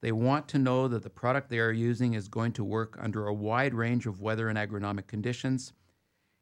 They 0.01 0.11
want 0.11 0.49
to 0.49 0.59
know 0.59 0.89
that 0.89 1.03
the 1.03 1.09
product 1.09 1.49
they 1.49 1.59
are 1.59 1.71
using 1.71 2.15
is 2.15 2.27
going 2.27 2.51
to 2.51 2.65
work 2.65 2.97
under 2.99 3.27
a 3.27 3.33
wide 3.33 3.73
range 3.73 4.07
of 4.07 4.19
weather 4.19 4.49
and 4.49 4.57
agronomic 4.57 5.07
conditions, 5.07 5.71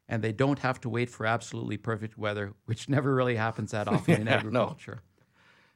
and 0.08 0.22
they 0.22 0.32
don't 0.32 0.60
have 0.60 0.80
to 0.80 0.88
wait 0.88 1.10
for 1.10 1.26
absolutely 1.26 1.76
perfect 1.76 2.18
weather, 2.18 2.54
which 2.66 2.88
never 2.88 3.14
really 3.14 3.36
happens 3.36 3.70
that 3.70 3.88
often 3.88 4.20
in 4.20 4.28
Yeah, 4.28 4.42
no. 4.50 4.66
agriculture. 4.68 5.02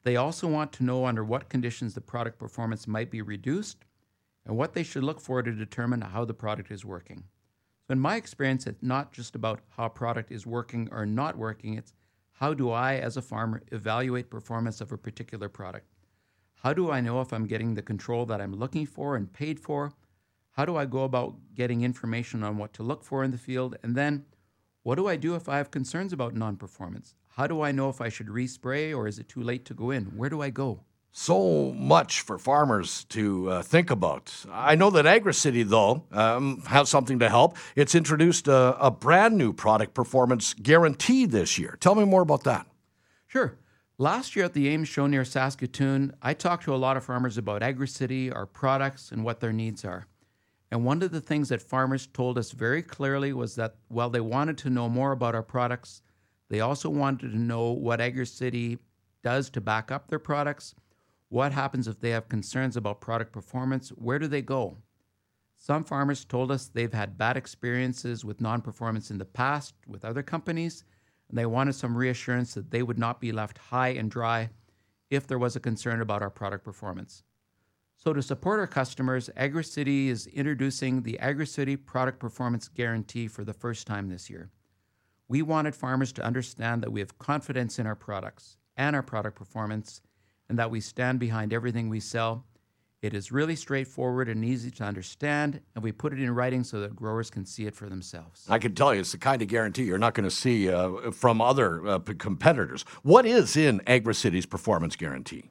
They 0.04 0.16
also 0.16 0.46
want 0.48 0.72
to 0.74 0.84
know 0.84 1.04
under 1.06 1.24
what 1.24 1.48
conditions 1.48 1.94
the 1.94 2.00
product 2.00 2.38
performance 2.38 2.86
might 2.86 3.10
be 3.10 3.22
reduced 3.22 3.84
and 4.44 4.56
what 4.56 4.72
they 4.74 4.82
should 4.84 5.02
look 5.04 5.20
for 5.20 5.42
to 5.42 5.52
determine 5.52 6.00
how 6.00 6.24
the 6.24 6.34
product 6.34 6.70
is 6.70 6.84
working. 6.84 7.24
So, 7.86 7.92
in 7.92 8.00
my 8.00 8.16
experience, 8.16 8.66
it's 8.66 8.82
not 8.82 9.12
just 9.12 9.34
about 9.34 9.60
how 9.70 9.86
a 9.86 9.90
product 9.90 10.30
is 10.32 10.46
working 10.46 10.88
or 10.92 11.06
not 11.06 11.36
working, 11.36 11.74
it's 11.74 11.92
how 12.32 12.54
do 12.54 12.70
I, 12.70 12.96
as 12.96 13.16
a 13.16 13.22
farmer, 13.22 13.62
evaluate 13.72 14.30
performance 14.30 14.80
of 14.80 14.92
a 14.92 14.98
particular 14.98 15.48
product? 15.48 15.86
How 16.56 16.72
do 16.72 16.90
I 16.90 17.00
know 17.00 17.20
if 17.20 17.32
I'm 17.32 17.46
getting 17.46 17.74
the 17.74 17.82
control 17.82 18.26
that 18.26 18.40
I'm 18.40 18.52
looking 18.54 18.86
for 18.86 19.16
and 19.16 19.32
paid 19.32 19.58
for? 19.60 19.92
How 20.56 20.64
do 20.64 20.74
I 20.76 20.86
go 20.86 21.04
about 21.04 21.34
getting 21.54 21.82
information 21.82 22.42
on 22.42 22.56
what 22.56 22.72
to 22.74 22.82
look 22.82 23.04
for 23.04 23.22
in 23.22 23.30
the 23.30 23.36
field? 23.36 23.76
And 23.82 23.94
then, 23.94 24.24
what 24.84 24.94
do 24.94 25.06
I 25.06 25.16
do 25.16 25.34
if 25.34 25.50
I 25.50 25.58
have 25.58 25.70
concerns 25.70 26.14
about 26.14 26.34
non 26.34 26.56
performance? 26.56 27.14
How 27.28 27.46
do 27.46 27.60
I 27.60 27.72
know 27.72 27.90
if 27.90 28.00
I 28.00 28.08
should 28.08 28.28
respray 28.28 28.96
or 28.96 29.06
is 29.06 29.18
it 29.18 29.28
too 29.28 29.42
late 29.42 29.66
to 29.66 29.74
go 29.74 29.90
in? 29.90 30.04
Where 30.16 30.30
do 30.30 30.40
I 30.40 30.48
go? 30.48 30.80
So 31.12 31.72
much 31.72 32.22
for 32.22 32.38
farmers 32.38 33.04
to 33.10 33.50
uh, 33.50 33.62
think 33.62 33.90
about. 33.90 34.32
I 34.50 34.76
know 34.76 34.88
that 34.90 35.04
AgraCity, 35.04 35.62
though, 35.68 36.04
um, 36.10 36.62
has 36.66 36.88
something 36.88 37.18
to 37.18 37.28
help. 37.28 37.58
It's 37.74 37.94
introduced 37.94 38.48
a, 38.48 38.78
a 38.80 38.90
brand 38.90 39.36
new 39.36 39.52
product 39.52 39.92
performance 39.92 40.54
guarantee 40.54 41.26
this 41.26 41.58
year. 41.58 41.76
Tell 41.80 41.94
me 41.94 42.04
more 42.04 42.22
about 42.22 42.44
that. 42.44 42.66
Sure. 43.26 43.58
Last 43.98 44.34
year 44.34 44.46
at 44.46 44.54
the 44.54 44.68
Ames 44.68 44.88
show 44.88 45.06
near 45.06 45.24
Saskatoon, 45.26 46.14
I 46.22 46.32
talked 46.32 46.64
to 46.64 46.74
a 46.74 46.76
lot 46.76 46.96
of 46.96 47.04
farmers 47.04 47.36
about 47.36 47.60
AgraCity, 47.60 48.34
our 48.34 48.46
products, 48.46 49.12
and 49.12 49.22
what 49.22 49.40
their 49.40 49.52
needs 49.52 49.84
are. 49.84 50.06
And 50.76 50.84
one 50.84 51.00
of 51.00 51.10
the 51.10 51.22
things 51.22 51.48
that 51.48 51.62
farmers 51.62 52.06
told 52.06 52.36
us 52.36 52.50
very 52.50 52.82
clearly 52.82 53.32
was 53.32 53.54
that 53.54 53.76
while 53.88 54.10
they 54.10 54.20
wanted 54.20 54.58
to 54.58 54.68
know 54.68 54.90
more 54.90 55.12
about 55.12 55.34
our 55.34 55.42
products, 55.42 56.02
they 56.50 56.60
also 56.60 56.90
wanted 56.90 57.30
to 57.30 57.38
know 57.38 57.70
what 57.70 58.00
AgraCity 58.00 58.78
does 59.22 59.48
to 59.48 59.62
back 59.62 59.90
up 59.90 60.08
their 60.08 60.18
products. 60.18 60.74
What 61.30 61.52
happens 61.52 61.88
if 61.88 61.98
they 61.98 62.10
have 62.10 62.28
concerns 62.28 62.76
about 62.76 63.00
product 63.00 63.32
performance? 63.32 63.88
Where 63.88 64.18
do 64.18 64.26
they 64.26 64.42
go? 64.42 64.76
Some 65.56 65.82
farmers 65.82 66.26
told 66.26 66.50
us 66.50 66.68
they've 66.68 66.92
had 66.92 67.16
bad 67.16 67.38
experiences 67.38 68.22
with 68.22 68.42
non 68.42 68.60
performance 68.60 69.10
in 69.10 69.16
the 69.16 69.24
past 69.24 69.72
with 69.88 70.04
other 70.04 70.22
companies, 70.22 70.84
and 71.30 71.38
they 71.38 71.46
wanted 71.46 71.74
some 71.74 71.96
reassurance 71.96 72.52
that 72.52 72.70
they 72.70 72.82
would 72.82 72.98
not 72.98 73.18
be 73.18 73.32
left 73.32 73.56
high 73.56 73.94
and 73.94 74.10
dry 74.10 74.50
if 75.08 75.26
there 75.26 75.38
was 75.38 75.56
a 75.56 75.60
concern 75.60 76.02
about 76.02 76.20
our 76.20 76.28
product 76.28 76.64
performance. 76.64 77.22
So, 77.98 78.12
to 78.12 78.22
support 78.22 78.60
our 78.60 78.66
customers, 78.66 79.30
AgraCity 79.36 80.08
is 80.08 80.26
introducing 80.26 81.02
the 81.02 81.18
AgraCity 81.20 81.82
Product 81.84 82.18
Performance 82.18 82.68
Guarantee 82.68 83.26
for 83.26 83.42
the 83.42 83.54
first 83.54 83.86
time 83.86 84.08
this 84.08 84.30
year. 84.30 84.50
We 85.28 85.42
wanted 85.42 85.74
farmers 85.74 86.12
to 86.12 86.24
understand 86.24 86.82
that 86.82 86.92
we 86.92 87.00
have 87.00 87.18
confidence 87.18 87.78
in 87.78 87.86
our 87.86 87.96
products 87.96 88.58
and 88.76 88.94
our 88.94 89.02
product 89.02 89.36
performance, 89.36 90.02
and 90.48 90.58
that 90.58 90.70
we 90.70 90.80
stand 90.80 91.18
behind 91.18 91.52
everything 91.52 91.88
we 91.88 91.98
sell. 91.98 92.44
It 93.02 93.14
is 93.14 93.32
really 93.32 93.56
straightforward 93.56 94.28
and 94.28 94.44
easy 94.44 94.70
to 94.72 94.84
understand, 94.84 95.60
and 95.74 95.82
we 95.82 95.92
put 95.92 96.12
it 96.12 96.20
in 96.20 96.34
writing 96.34 96.64
so 96.64 96.80
that 96.80 96.94
growers 96.94 97.30
can 97.30 97.44
see 97.44 97.66
it 97.66 97.74
for 97.74 97.88
themselves. 97.88 98.46
I 98.48 98.58
can 98.58 98.74
tell 98.74 98.94
you, 98.94 99.00
it's 99.00 99.12
the 99.12 99.18
kind 99.18 99.42
of 99.42 99.48
guarantee 99.48 99.84
you're 99.84 99.98
not 99.98 100.14
going 100.14 100.28
to 100.28 100.34
see 100.34 100.70
uh, 100.70 101.10
from 101.10 101.40
other 101.40 101.86
uh, 101.86 101.98
competitors. 102.18 102.84
What 103.02 103.26
is 103.26 103.56
in 103.56 103.80
AgraCity's 103.80 104.46
performance 104.46 104.96
guarantee? 104.96 105.50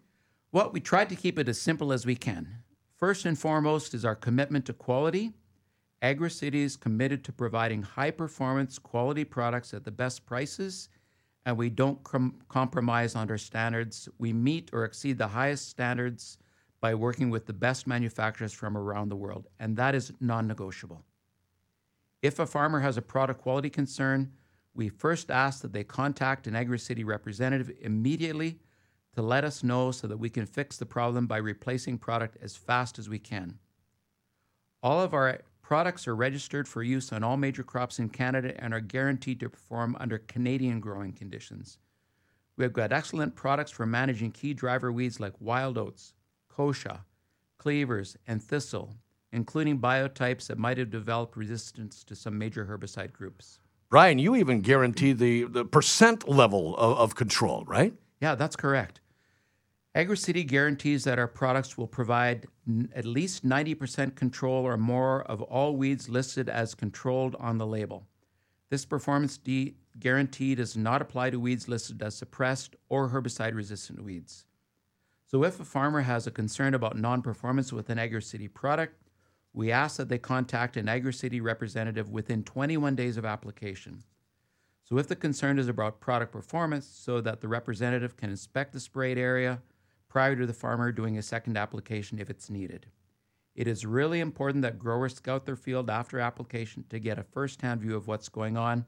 Well, 0.51 0.71
we 0.71 0.79
tried 0.79 1.09
to 1.09 1.15
keep 1.15 1.37
it 1.37 1.49
as 1.49 1.59
simple 1.59 1.91
as 1.91 2.05
we 2.05 2.15
can. 2.15 2.63
First 2.95 3.25
and 3.25 3.37
foremost 3.37 3.93
is 3.93 4.05
our 4.05 4.15
commitment 4.15 4.65
to 4.65 4.73
quality. 4.73 5.33
AgraCity 6.01 6.55
is 6.55 6.77
committed 6.77 7.23
to 7.25 7.31
providing 7.31 7.81
high 7.81 8.11
performance, 8.11 8.79
quality 8.79 9.23
products 9.25 9.73
at 9.73 9.83
the 9.83 9.91
best 9.91 10.25
prices, 10.25 10.89
and 11.45 11.57
we 11.57 11.69
don't 11.69 12.03
com- 12.03 12.39
compromise 12.47 13.15
on 13.15 13.29
our 13.29 13.37
standards. 13.37 14.07
We 14.17 14.33
meet 14.33 14.69
or 14.71 14.85
exceed 14.85 15.17
the 15.17 15.27
highest 15.27 15.69
standards 15.69 16.37
by 16.79 16.93
working 16.93 17.29
with 17.29 17.45
the 17.47 17.53
best 17.53 17.87
manufacturers 17.87 18.53
from 18.53 18.77
around 18.77 19.09
the 19.09 19.15
world, 19.15 19.47
and 19.59 19.75
that 19.77 19.95
is 19.95 20.13
non 20.19 20.47
negotiable. 20.47 21.03
If 22.21 22.39
a 22.39 22.45
farmer 22.45 22.79
has 22.79 22.97
a 22.97 23.01
product 23.01 23.41
quality 23.41 23.69
concern, 23.69 24.31
we 24.73 24.89
first 24.89 25.31
ask 25.31 25.61
that 25.61 25.73
they 25.73 25.83
contact 25.83 26.47
an 26.47 26.53
AgraCity 26.53 27.05
representative 27.05 27.71
immediately 27.81 28.59
to 29.15 29.21
let 29.21 29.43
us 29.43 29.63
know 29.63 29.91
so 29.91 30.07
that 30.07 30.17
we 30.17 30.29
can 30.29 30.45
fix 30.45 30.77
the 30.77 30.85
problem 30.85 31.25
by 31.25 31.37
replacing 31.37 31.97
product 31.97 32.37
as 32.41 32.55
fast 32.55 32.99
as 32.99 33.09
we 33.09 33.17
can. 33.17 33.57
All 34.83 35.01
of 35.01 35.13
our 35.13 35.39
products 35.61 36.07
are 36.07 36.15
registered 36.15 36.67
for 36.67 36.83
use 36.83 37.11
on 37.11 37.23
all 37.23 37.37
major 37.37 37.63
crops 37.63 37.97
in 37.97 38.09
Canada 38.09 38.53
and 38.61 38.73
are 38.73 38.81
guaranteed 38.81 39.39
to 39.39 39.49
perform 39.49 39.97
under 39.99 40.19
Canadian 40.19 40.79
growing 40.79 41.13
conditions. 41.13 41.79
We 42.57 42.63
have 42.63 42.73
got 42.73 42.91
excellent 42.91 43.35
products 43.35 43.71
for 43.71 43.85
managing 43.85 44.31
key 44.31 44.53
driver 44.53 44.91
weeds 44.91 45.19
like 45.19 45.33
wild 45.39 45.77
oats, 45.77 46.13
kochia, 46.55 46.99
cleavers, 47.57 48.15
and 48.27 48.43
thistle, 48.43 48.95
including 49.31 49.79
biotypes 49.79 50.47
that 50.47 50.57
might 50.57 50.77
have 50.77 50.89
developed 50.89 51.35
resistance 51.35 52.03
to 52.03 52.15
some 52.15 52.37
major 52.37 52.65
herbicide 52.65 53.11
groups. 53.11 53.59
Brian, 53.89 54.19
you 54.19 54.35
even 54.35 54.61
guarantee 54.61 55.13
the, 55.13 55.45
the 55.45 55.65
percent 55.65 56.27
level 56.27 56.75
of, 56.77 56.97
of 56.97 57.15
control, 57.15 57.63
right? 57.65 57.93
Yeah, 58.21 58.35
that's 58.35 58.55
correct. 58.55 58.99
AgraCity 59.95 60.45
guarantees 60.45 61.05
that 61.05 61.17
our 61.17 61.27
products 61.27 61.77
will 61.77 61.87
provide 61.87 62.47
n- 62.67 62.91
at 62.93 63.05
least 63.05 63.47
90% 63.47 64.13
control 64.15 64.65
or 64.65 64.75
more 64.75 65.23
of 65.23 65.41
all 65.43 65.77
weeds 65.77 66.09
listed 66.09 66.49
as 66.49 66.75
controlled 66.75 67.33
on 67.39 67.57
the 67.57 67.65
label. 67.65 68.05
This 68.69 68.83
performance 68.83 69.37
de- 69.37 69.77
guarantee 69.97 70.53
does 70.53 70.75
not 70.75 71.01
apply 71.01 71.29
to 71.29 71.39
weeds 71.39 71.69
listed 71.69 72.03
as 72.03 72.13
suppressed 72.13 72.75
or 72.89 73.07
herbicide 73.07 73.55
resistant 73.55 74.03
weeds. 74.03 74.45
So, 75.27 75.45
if 75.45 75.61
a 75.61 75.65
farmer 75.65 76.01
has 76.01 76.27
a 76.27 76.31
concern 76.31 76.73
about 76.73 76.97
non 76.97 77.21
performance 77.21 77.71
with 77.71 77.89
an 77.89 77.97
AgraCity 77.97 78.53
product, 78.53 79.01
we 79.53 79.71
ask 79.71 79.95
that 79.95 80.09
they 80.09 80.17
contact 80.17 80.75
an 80.75 80.87
AgraCity 80.87 81.41
representative 81.41 82.09
within 82.09 82.43
21 82.43 82.95
days 82.95 83.15
of 83.15 83.23
application. 83.23 84.03
So, 84.83 84.97
if 84.97 85.07
the 85.07 85.15
concern 85.15 85.57
is 85.57 85.69
about 85.69 86.01
product 86.01 86.33
performance, 86.33 86.85
so 86.85 87.21
that 87.21 87.39
the 87.39 87.47
representative 87.47 88.17
can 88.17 88.29
inspect 88.29 88.73
the 88.73 88.79
sprayed 88.81 89.17
area 89.17 89.61
prior 90.15 90.33
to 90.33 90.45
the 90.45 90.53
farmer 90.53 90.93
doing 90.93 91.17
a 91.17 91.21
second 91.21 91.57
application 91.57 92.19
if 92.19 92.29
it's 92.29 92.49
needed. 92.49 92.85
It 93.53 93.67
is 93.67 93.85
really 93.85 94.21
important 94.21 94.61
that 94.61 94.79
growers 94.79 95.15
scout 95.15 95.45
their 95.45 95.57
field 95.57 95.89
after 95.89 96.21
application 96.21 96.85
to 96.89 96.99
get 96.99 97.19
a 97.19 97.23
first 97.23 97.61
hand 97.61 97.81
view 97.81 97.97
of 97.97 98.07
what's 98.07 98.29
going 98.29 98.55
on. 98.55 98.85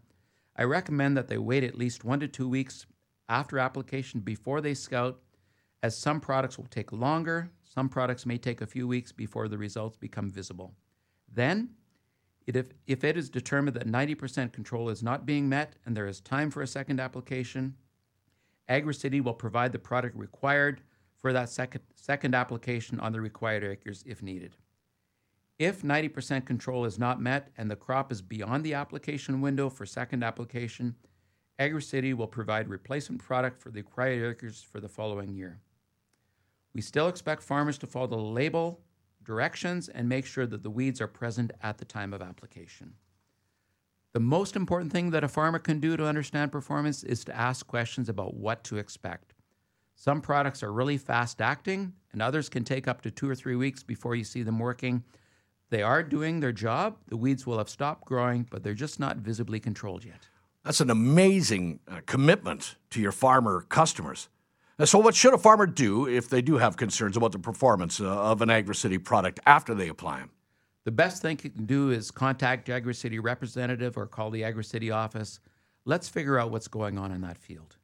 I 0.56 0.64
recommend 0.64 1.18
that 1.18 1.28
they 1.28 1.38
wait 1.38 1.66
at 1.66 1.78
least 1.78 2.06
one 2.06 2.22
to 2.22 2.30
two 2.30 2.48
weeks 2.48 2.86
after 3.28 3.60
application 3.60 4.22
before 4.22 4.62
they 4.62 4.74
scout, 4.74 5.20
as 5.84 5.98
some 5.98 6.22
products 6.22 6.58
will 6.58 6.68
take 6.68 6.94
longer. 6.94 7.52
Some 7.66 7.90
products 7.90 8.26
may 8.26 8.38
take 8.38 8.62
a 8.62 8.66
few 8.66 8.88
weeks 8.88 9.12
before 9.12 9.50
the 9.50 9.58
results 9.58 9.98
become 9.98 10.30
visible. 10.30 10.76
Then, 11.30 11.72
if, 12.46 12.68
if 12.86 13.04
it 13.04 13.18
is 13.18 13.30
determined 13.30 13.76
that 13.76 13.86
90% 13.86 14.54
control 14.54 14.88
is 14.88 15.04
not 15.04 15.26
being 15.26 15.50
met 15.50 15.76
and 15.86 15.98
there 15.98 16.08
is 16.08 16.22
time 16.22 16.52
for 16.52 16.62
a 16.62 16.68
second 16.68 17.02
application, 17.02 17.76
AgraCity 18.70 19.22
will 19.22 19.34
provide 19.34 19.74
the 19.74 19.80
product 19.80 20.16
required 20.16 20.84
for 21.20 21.34
that 21.34 21.50
second, 21.50 21.82
second 21.96 22.36
application 22.36 23.00
on 23.00 23.12
the 23.12 23.22
required 23.22 23.64
acres 23.64 24.04
if 24.06 24.22
needed. 24.22 24.56
If 25.60 25.82
90% 25.82 26.46
control 26.46 26.86
is 26.86 27.00
not 27.00 27.20
met 27.20 27.50
and 27.58 27.70
the 27.70 27.76
crop 27.76 28.12
is 28.12 28.22
beyond 28.22 28.64
the 28.64 28.76
application 28.76 29.42
window 29.42 29.70
for 29.70 29.86
second 29.86 30.24
application, 30.24 30.96
AgraCity 31.60 32.14
will 32.14 32.28
provide 32.28 32.68
replacement 32.68 33.24
product 33.24 33.60
for 33.60 33.72
the 33.72 33.82
required 33.82 34.32
acres 34.32 34.62
for 34.62 34.80
the 34.80 34.90
following 34.90 35.34
year. 35.34 35.60
We 36.74 36.82
still 36.82 37.08
expect 37.08 37.42
farmers 37.42 37.80
to 37.80 37.88
follow 37.88 38.08
the 38.08 38.18
label 38.18 38.82
directions 39.24 39.90
and 39.90 40.08
make 40.08 40.26
sure 40.26 40.46
that 40.46 40.62
the 40.62 40.70
weeds 40.70 41.02
are 41.02 41.08
present 41.08 41.52
at 41.62 41.80
the 41.80 41.86
time 41.86 42.14
of 42.14 42.22
application. 42.22 42.94
The 44.14 44.20
most 44.20 44.56
important 44.56 44.92
thing 44.92 45.10
that 45.12 45.24
a 45.24 45.28
farmer 45.28 45.60
can 45.60 45.80
do 45.80 45.98
to 45.98 46.06
understand 46.06 46.52
performance 46.52 47.04
is 47.04 47.24
to 47.26 47.36
ask 47.36 47.66
questions 47.68 48.10
about 48.10 48.36
what 48.36 48.64
to 48.66 48.78
expect. 48.78 49.34
Some 50.00 50.22
products 50.22 50.62
are 50.62 50.72
really 50.72 51.00
fast 51.00 51.42
acting, 51.42 51.92
and 52.14 52.22
others 52.22 52.50
can 52.50 52.64
take 52.64 52.88
up 52.88 53.02
to 53.02 53.10
two 53.10 53.28
or 53.28 53.34
three 53.34 53.56
weeks 53.56 53.82
before 53.82 54.14
you 54.14 54.24
see 54.24 54.44
them 54.44 54.60
working. 54.60 55.04
They 55.72 55.82
are 55.82 56.04
doing 56.04 56.40
their 56.40 56.52
job. 56.52 56.98
The 57.08 57.18
weeds 57.18 57.48
will 57.48 57.58
have 57.58 57.68
stopped 57.68 58.06
growing, 58.06 58.46
but 58.52 58.62
they're 58.62 58.76
just 58.76 59.00
not 59.00 59.18
visibly 59.18 59.60
controlled 59.60 60.06
yet. 60.06 60.28
That's 60.64 60.82
an 60.82 60.92
amazing 60.92 61.80
uh, 61.88 62.02
commitment 62.06 62.76
to 62.92 63.02
your 63.02 63.12
farmer 63.12 63.66
customers. 63.70 64.30
Uh, 64.78 64.86
So, 64.86 65.00
what 65.00 65.16
should 65.16 65.34
a 65.34 65.38
farmer 65.40 65.66
do 65.66 66.08
if 66.08 66.30
they 66.30 66.44
do 66.44 66.58
have 66.58 66.78
concerns 66.78 67.18
about 67.18 67.32
the 67.32 67.40
performance 67.40 68.00
uh, 68.00 68.06
of 68.06 68.44
an 68.44 68.50
AgraCity 68.50 69.04
product 69.04 69.40
after 69.48 69.74
they 69.74 69.90
apply 69.90 70.20
them? 70.20 70.30
The 70.86 70.92
best 70.92 71.24
thing 71.24 71.40
you 71.44 71.50
can 71.50 71.66
do 71.66 71.90
is 71.90 72.12
contact 72.12 72.68
AgraCity 72.68 73.20
representative 73.22 73.98
or 73.98 74.06
call 74.06 74.30
the 74.30 74.44
AgraCity 74.44 74.94
office. 74.94 75.40
Let's 75.86 76.08
figure 76.08 76.38
out 76.38 76.52
what's 76.52 76.68
going 76.68 77.00
on 77.00 77.12
in 77.12 77.22
that 77.22 77.40
field. 77.40 77.77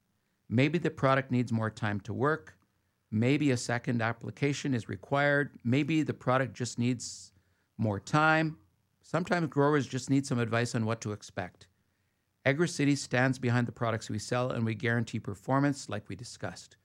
Maybe 0.53 0.77
the 0.77 0.91
product 0.91 1.31
needs 1.31 1.51
more 1.51 1.71
time 1.71 1.99
to 2.01 2.13
work. 2.13 2.55
Maybe 3.09 3.49
a 3.49 3.57
second 3.57 4.03
application 4.03 4.75
is 4.75 4.87
required. 4.87 5.49
Maybe 5.63 6.03
the 6.03 6.13
product 6.13 6.53
just 6.53 6.77
needs 6.77 7.31
more 7.79 7.99
time. 7.99 8.57
Sometimes 9.01 9.47
growers 9.47 9.87
just 9.87 10.11
need 10.11 10.27
some 10.27 10.37
advice 10.37 10.75
on 10.75 10.85
what 10.85 11.01
to 11.01 11.11
expect. 11.11 11.65
AgraCity 12.45 12.95
stands 12.95 13.39
behind 13.39 13.67
the 13.67 13.71
products 13.71 14.11
we 14.11 14.19
sell 14.19 14.51
and 14.51 14.63
we 14.63 14.75
guarantee 14.75 15.17
performance 15.17 15.89
like 15.89 16.07
we 16.07 16.15
discussed. 16.15 16.75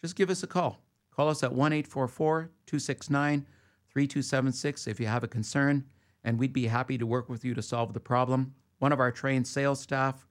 Just 0.00 0.16
give 0.16 0.30
us 0.30 0.42
a 0.42 0.46
call. 0.46 0.80
Call 1.14 1.28
us 1.28 1.42
at 1.42 1.52
1 1.52 1.74
844 1.74 2.50
269 2.64 3.46
3276 3.92 4.86
if 4.86 4.98
you 4.98 5.06
have 5.06 5.24
a 5.24 5.28
concern, 5.28 5.84
and 6.24 6.38
we'd 6.38 6.54
be 6.54 6.68
happy 6.68 6.96
to 6.96 7.04
work 7.04 7.28
with 7.28 7.44
you 7.44 7.52
to 7.52 7.60
solve 7.60 7.92
the 7.92 8.00
problem. 8.00 8.54
One 8.78 8.92
of 8.92 9.00
our 9.00 9.12
trained 9.12 9.46
sales 9.46 9.78
staff 9.78 10.26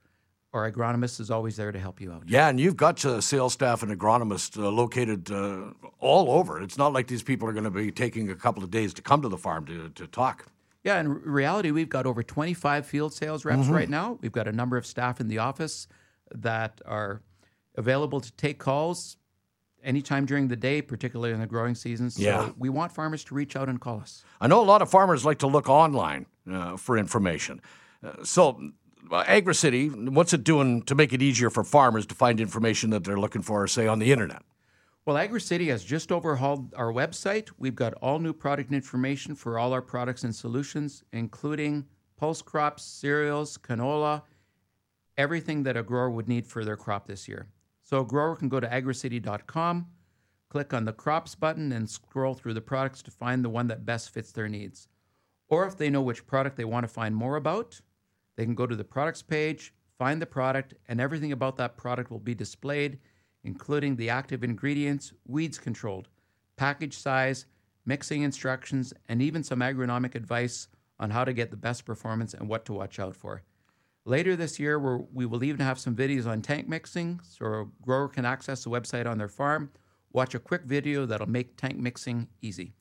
or 0.52 0.70
agronomist 0.70 1.20
is 1.20 1.30
always 1.30 1.56
there 1.56 1.70
to 1.70 1.78
help 1.78 2.00
you 2.00 2.12
out. 2.12 2.24
Yeah, 2.26 2.48
and 2.48 2.58
you've 2.58 2.76
got 2.76 3.04
uh, 3.04 3.20
sales 3.20 3.52
staff 3.52 3.82
and 3.82 3.96
agronomists 3.96 4.60
uh, 4.60 4.68
located 4.68 5.30
uh, 5.30 5.72
all 6.00 6.30
over. 6.30 6.60
It's 6.60 6.76
not 6.76 6.92
like 6.92 7.06
these 7.06 7.22
people 7.22 7.48
are 7.48 7.52
going 7.52 7.64
to 7.64 7.70
be 7.70 7.92
taking 7.92 8.30
a 8.30 8.34
couple 8.34 8.64
of 8.64 8.70
days 8.70 8.92
to 8.94 9.02
come 9.02 9.22
to 9.22 9.28
the 9.28 9.38
farm 9.38 9.64
to, 9.66 9.90
to 9.90 10.06
talk. 10.06 10.46
Yeah, 10.82 10.98
in 10.98 11.08
reality, 11.08 11.70
we've 11.70 11.88
got 11.88 12.06
over 12.06 12.22
25 12.22 12.86
field 12.86 13.12
sales 13.12 13.44
reps 13.44 13.62
mm-hmm. 13.62 13.72
right 13.72 13.88
now. 13.88 14.18
We've 14.22 14.32
got 14.32 14.48
a 14.48 14.52
number 14.52 14.76
of 14.76 14.86
staff 14.86 15.20
in 15.20 15.28
the 15.28 15.38
office 15.38 15.86
that 16.34 16.80
are 16.86 17.20
available 17.76 18.20
to 18.20 18.32
take 18.32 18.58
calls 18.58 19.16
anytime 19.82 20.26
during 20.26 20.48
the 20.48 20.56
day, 20.56 20.82
particularly 20.82 21.32
in 21.34 21.40
the 21.40 21.46
growing 21.46 21.74
season. 21.74 22.10
So 22.10 22.22
yeah. 22.22 22.50
we 22.58 22.68
want 22.68 22.92
farmers 22.92 23.24
to 23.24 23.34
reach 23.34 23.56
out 23.56 23.68
and 23.68 23.80
call 23.80 24.00
us. 24.00 24.24
I 24.40 24.46
know 24.46 24.60
a 24.60 24.64
lot 24.64 24.82
of 24.82 24.90
farmers 24.90 25.24
like 25.24 25.38
to 25.38 25.46
look 25.46 25.68
online 25.68 26.26
uh, 26.50 26.76
for 26.76 26.98
information. 26.98 27.60
Uh, 28.02 28.24
so, 28.24 28.70
AgraCity, 29.08 30.10
what's 30.10 30.32
it 30.32 30.44
doing 30.44 30.82
to 30.82 30.94
make 30.94 31.12
it 31.12 31.22
easier 31.22 31.50
for 31.50 31.64
farmers 31.64 32.06
to 32.06 32.14
find 32.14 32.40
information 32.40 32.90
that 32.90 33.04
they're 33.04 33.18
looking 33.18 33.42
for, 33.42 33.66
say, 33.66 33.86
on 33.86 33.98
the 33.98 34.12
internet? 34.12 34.42
Well, 35.06 35.16
AgraCity 35.16 35.68
has 35.68 35.82
just 35.82 36.12
overhauled 36.12 36.74
our 36.74 36.92
website. 36.92 37.48
We've 37.58 37.74
got 37.74 37.94
all 37.94 38.18
new 38.18 38.32
product 38.32 38.72
information 38.72 39.34
for 39.34 39.58
all 39.58 39.72
our 39.72 39.82
products 39.82 40.24
and 40.24 40.34
solutions, 40.34 41.02
including 41.12 41.86
pulse 42.16 42.42
crops, 42.42 42.84
cereals, 42.84 43.56
canola, 43.56 44.22
everything 45.16 45.62
that 45.62 45.76
a 45.76 45.82
grower 45.82 46.10
would 46.10 46.28
need 46.28 46.46
for 46.46 46.64
their 46.64 46.76
crop 46.76 47.06
this 47.06 47.26
year. 47.26 47.48
So 47.82 48.00
a 48.00 48.04
grower 48.04 48.36
can 48.36 48.48
go 48.48 48.60
to 48.60 48.72
agracity.com, 48.72 49.86
click 50.50 50.74
on 50.74 50.84
the 50.84 50.92
crops 50.92 51.34
button, 51.34 51.72
and 51.72 51.88
scroll 51.88 52.34
through 52.34 52.54
the 52.54 52.60
products 52.60 53.02
to 53.02 53.10
find 53.10 53.44
the 53.44 53.48
one 53.48 53.68
that 53.68 53.86
best 53.86 54.10
fits 54.10 54.32
their 54.32 54.48
needs. 54.48 54.86
Or 55.48 55.66
if 55.66 55.76
they 55.76 55.90
know 55.90 56.02
which 56.02 56.26
product 56.26 56.56
they 56.56 56.64
want 56.64 56.84
to 56.84 56.92
find 56.92 57.16
more 57.16 57.36
about, 57.36 57.80
they 58.40 58.46
can 58.46 58.54
go 58.54 58.66
to 58.66 58.74
the 58.74 58.82
products 58.82 59.20
page, 59.20 59.74
find 59.98 60.22
the 60.22 60.24
product, 60.24 60.72
and 60.88 60.98
everything 60.98 61.30
about 61.30 61.58
that 61.58 61.76
product 61.76 62.10
will 62.10 62.18
be 62.18 62.34
displayed, 62.34 62.98
including 63.44 63.96
the 63.96 64.08
active 64.08 64.42
ingredients, 64.42 65.12
weeds 65.26 65.58
controlled, 65.58 66.08
package 66.56 66.96
size, 66.96 67.44
mixing 67.84 68.22
instructions, 68.22 68.94
and 69.10 69.20
even 69.20 69.44
some 69.44 69.60
agronomic 69.60 70.14
advice 70.14 70.68
on 70.98 71.10
how 71.10 71.22
to 71.22 71.34
get 71.34 71.50
the 71.50 71.56
best 71.58 71.84
performance 71.84 72.32
and 72.32 72.48
what 72.48 72.64
to 72.64 72.72
watch 72.72 72.98
out 72.98 73.14
for. 73.14 73.42
Later 74.06 74.36
this 74.36 74.58
year, 74.58 74.78
we 74.78 75.26
will 75.26 75.44
even 75.44 75.60
have 75.60 75.78
some 75.78 75.94
videos 75.94 76.26
on 76.26 76.40
tank 76.40 76.66
mixing, 76.66 77.20
so 77.22 77.44
a 77.44 77.66
grower 77.82 78.08
can 78.08 78.24
access 78.24 78.64
the 78.64 78.70
website 78.70 79.06
on 79.06 79.18
their 79.18 79.28
farm, 79.28 79.70
watch 80.14 80.34
a 80.34 80.38
quick 80.38 80.62
video 80.62 81.04
that'll 81.04 81.28
make 81.28 81.58
tank 81.58 81.76
mixing 81.76 82.26
easy. 82.40 82.72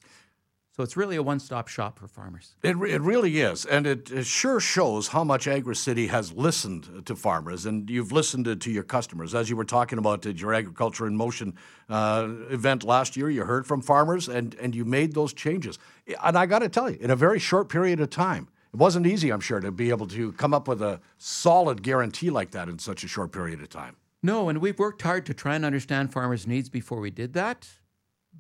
So 0.80 0.84
it's 0.84 0.96
really 0.96 1.18
a 1.18 1.22
one-stop 1.22 1.68
shop 1.68 2.00
for 2.00 2.08
farmers. 2.08 2.56
It, 2.64 2.78
it 2.78 3.02
really 3.02 3.42
is, 3.42 3.66
and 3.66 3.86
it, 3.86 4.10
it 4.12 4.26
sure 4.26 4.62
shows 4.62 5.10
how 5.10 5.26
much 5.26 5.46
AgraCity 5.46 6.08
has 6.08 6.32
listened 6.32 7.06
to 7.06 7.18
farmers, 7.18 7.66
and 7.66 7.90
you've 7.90 8.14
listened 8.14 8.46
to, 8.46 8.56
to 8.56 8.72
your 8.72 8.84
customers. 8.84 9.36
As 9.36 9.50
you 9.50 9.58
were 9.58 9.66
talking 9.66 10.00
about 10.00 10.26
at 10.26 10.40
your 10.40 10.54
Agriculture 10.54 11.06
in 11.06 11.18
Motion 11.18 11.56
uh, 11.90 12.30
event 12.50 12.86
last 12.86 13.18
year, 13.18 13.30
you 13.30 13.44
heard 13.44 13.68
from 13.68 13.82
farmers, 13.82 14.30
and, 14.30 14.56
and 14.56 14.74
you 14.74 14.86
made 14.86 15.16
those 15.16 15.34
changes. 15.34 15.78
And 16.24 16.38
I 16.38 16.46
got 16.46 16.60
to 16.60 16.70
tell 16.70 16.90
you, 16.90 16.98
in 17.02 17.12
a 17.12 17.16
very 17.18 17.40
short 17.40 17.68
period 17.68 18.00
of 18.00 18.10
time, 18.10 18.48
it 18.74 18.78
wasn't 18.78 19.06
easy, 19.06 19.34
I'm 19.34 19.42
sure, 19.42 19.60
to 19.60 19.74
be 19.74 19.90
able 19.90 20.08
to 20.08 20.32
come 20.32 20.54
up 20.54 20.70
with 20.70 20.82
a 20.82 21.02
solid 21.18 21.84
guarantee 21.84 22.30
like 22.30 22.52
that 22.52 22.70
in 22.70 22.80
such 22.80 23.04
a 23.04 23.08
short 23.10 23.34
period 23.34 23.60
of 23.62 23.68
time. 23.68 23.98
No, 24.24 24.48
and 24.48 24.60
we've 24.60 24.80
worked 24.80 25.02
hard 25.02 25.26
to 25.26 25.34
try 25.34 25.56
and 25.56 25.66
understand 25.66 26.14
farmers' 26.14 26.48
needs 26.48 26.70
before 26.70 27.02
we 27.02 27.12
did 27.12 27.34
that. 27.34 27.68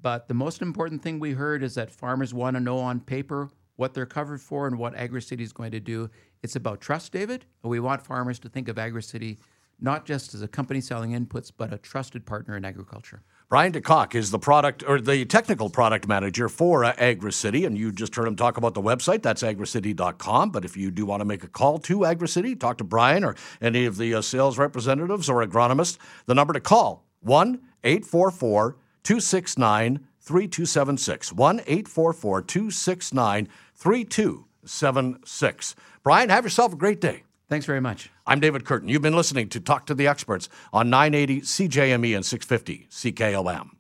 But 0.02 0.28
the 0.28 0.34
most 0.34 0.62
important 0.62 1.02
thing 1.02 1.20
we 1.20 1.32
heard 1.32 1.64
is 1.64 1.76
that 1.76 1.92
farmers 1.92 2.34
want 2.34 2.56
to 2.56 2.60
know 2.60 2.78
on 2.78 3.00
paper 3.00 3.50
what 3.76 3.94
they're 3.94 4.06
covered 4.06 4.42
for 4.42 4.68
and 4.68 4.78
what 4.78 4.96
AgraCity 4.96 5.42
is 5.42 5.54
going 5.54 5.72
to 5.72 5.80
do. 5.80 6.10
It's 6.44 6.56
about 6.56 6.82
trust, 6.82 7.12
David. 7.12 7.46
We 7.64 7.80
want 7.80 8.02
farmers 8.02 8.40
to 8.40 8.50
think 8.50 8.68
of 8.68 8.76
AgraCity 8.76 9.38
not 9.82 10.06
just 10.06 10.34
as 10.34 10.42
a 10.42 10.48
company 10.48 10.82
selling 10.82 11.12
inputs, 11.12 11.52
but 11.56 11.74
a 11.74 11.78
trusted 11.78 12.26
partner 12.26 12.58
in 12.58 12.66
agriculture. 12.66 13.22
Brian 13.48 13.72
DeCock 13.72 14.14
is 14.14 14.30
the 14.30 14.38
product 14.38 14.84
or 14.88 15.02
the 15.02 15.26
technical 15.26 15.70
product 15.70 16.08
manager 16.08 16.50
for 16.50 16.86
uh, 16.86 16.94
AgraCity, 16.94 17.66
and 17.66 17.78
you 17.78 17.92
just 17.92 18.16
heard 18.16 18.28
him 18.28 18.36
talk 18.36 18.58
about 18.58 18.76
the 18.76 18.82
website. 18.82 19.24
That's 19.24 19.42
agracity.com. 19.42 20.52
But 20.52 20.66
if 20.66 20.78
you 20.78 20.92
do 20.92 21.06
want 21.06 21.22
to 21.22 21.26
make 21.26 21.44
a 21.44 21.48
call 21.48 21.80
to 21.80 22.00
AgraCity, 22.00 22.60
talk 22.60 22.78
to 22.78 22.84
Brian 22.84 23.24
or 23.24 23.36
any 23.62 23.86
of 23.86 23.98
the 23.98 24.14
uh, 24.14 24.22
sales 24.22 24.58
representatives 24.58 25.30
or 25.30 25.44
agronomists, 25.44 25.98
the 26.26 26.36
number 26.36 26.54
to 26.54 26.60
call 26.60 27.06
1 27.22 27.60
844 27.84 28.76
269 29.04 30.08
3276. 30.20 31.34
1 31.34 31.60
844 31.60 32.42
269 32.42 33.48
3276. 33.76 35.76
Brian, 36.04 36.30
have 36.30 36.44
yourself 36.44 36.74
a 36.74 36.78
great 36.78 37.02
day. 37.02 37.24
Thanks 37.50 37.66
very 37.66 37.82
much. 37.82 38.12
I'm 38.28 38.40
David 38.40 38.64
Curtin. 38.64 38.90
You've 38.90 39.02
been 39.02 39.16
listening 39.16 39.50
to 39.50 39.60
Talk 39.60 39.88
to 39.88 39.96
the 39.96 40.08
Experts 40.08 40.50
on 40.72 40.92
980 40.92 41.42
CJME 41.42 42.16
and 42.16 42.26
650 42.26 42.88
CKOM. 42.92 43.72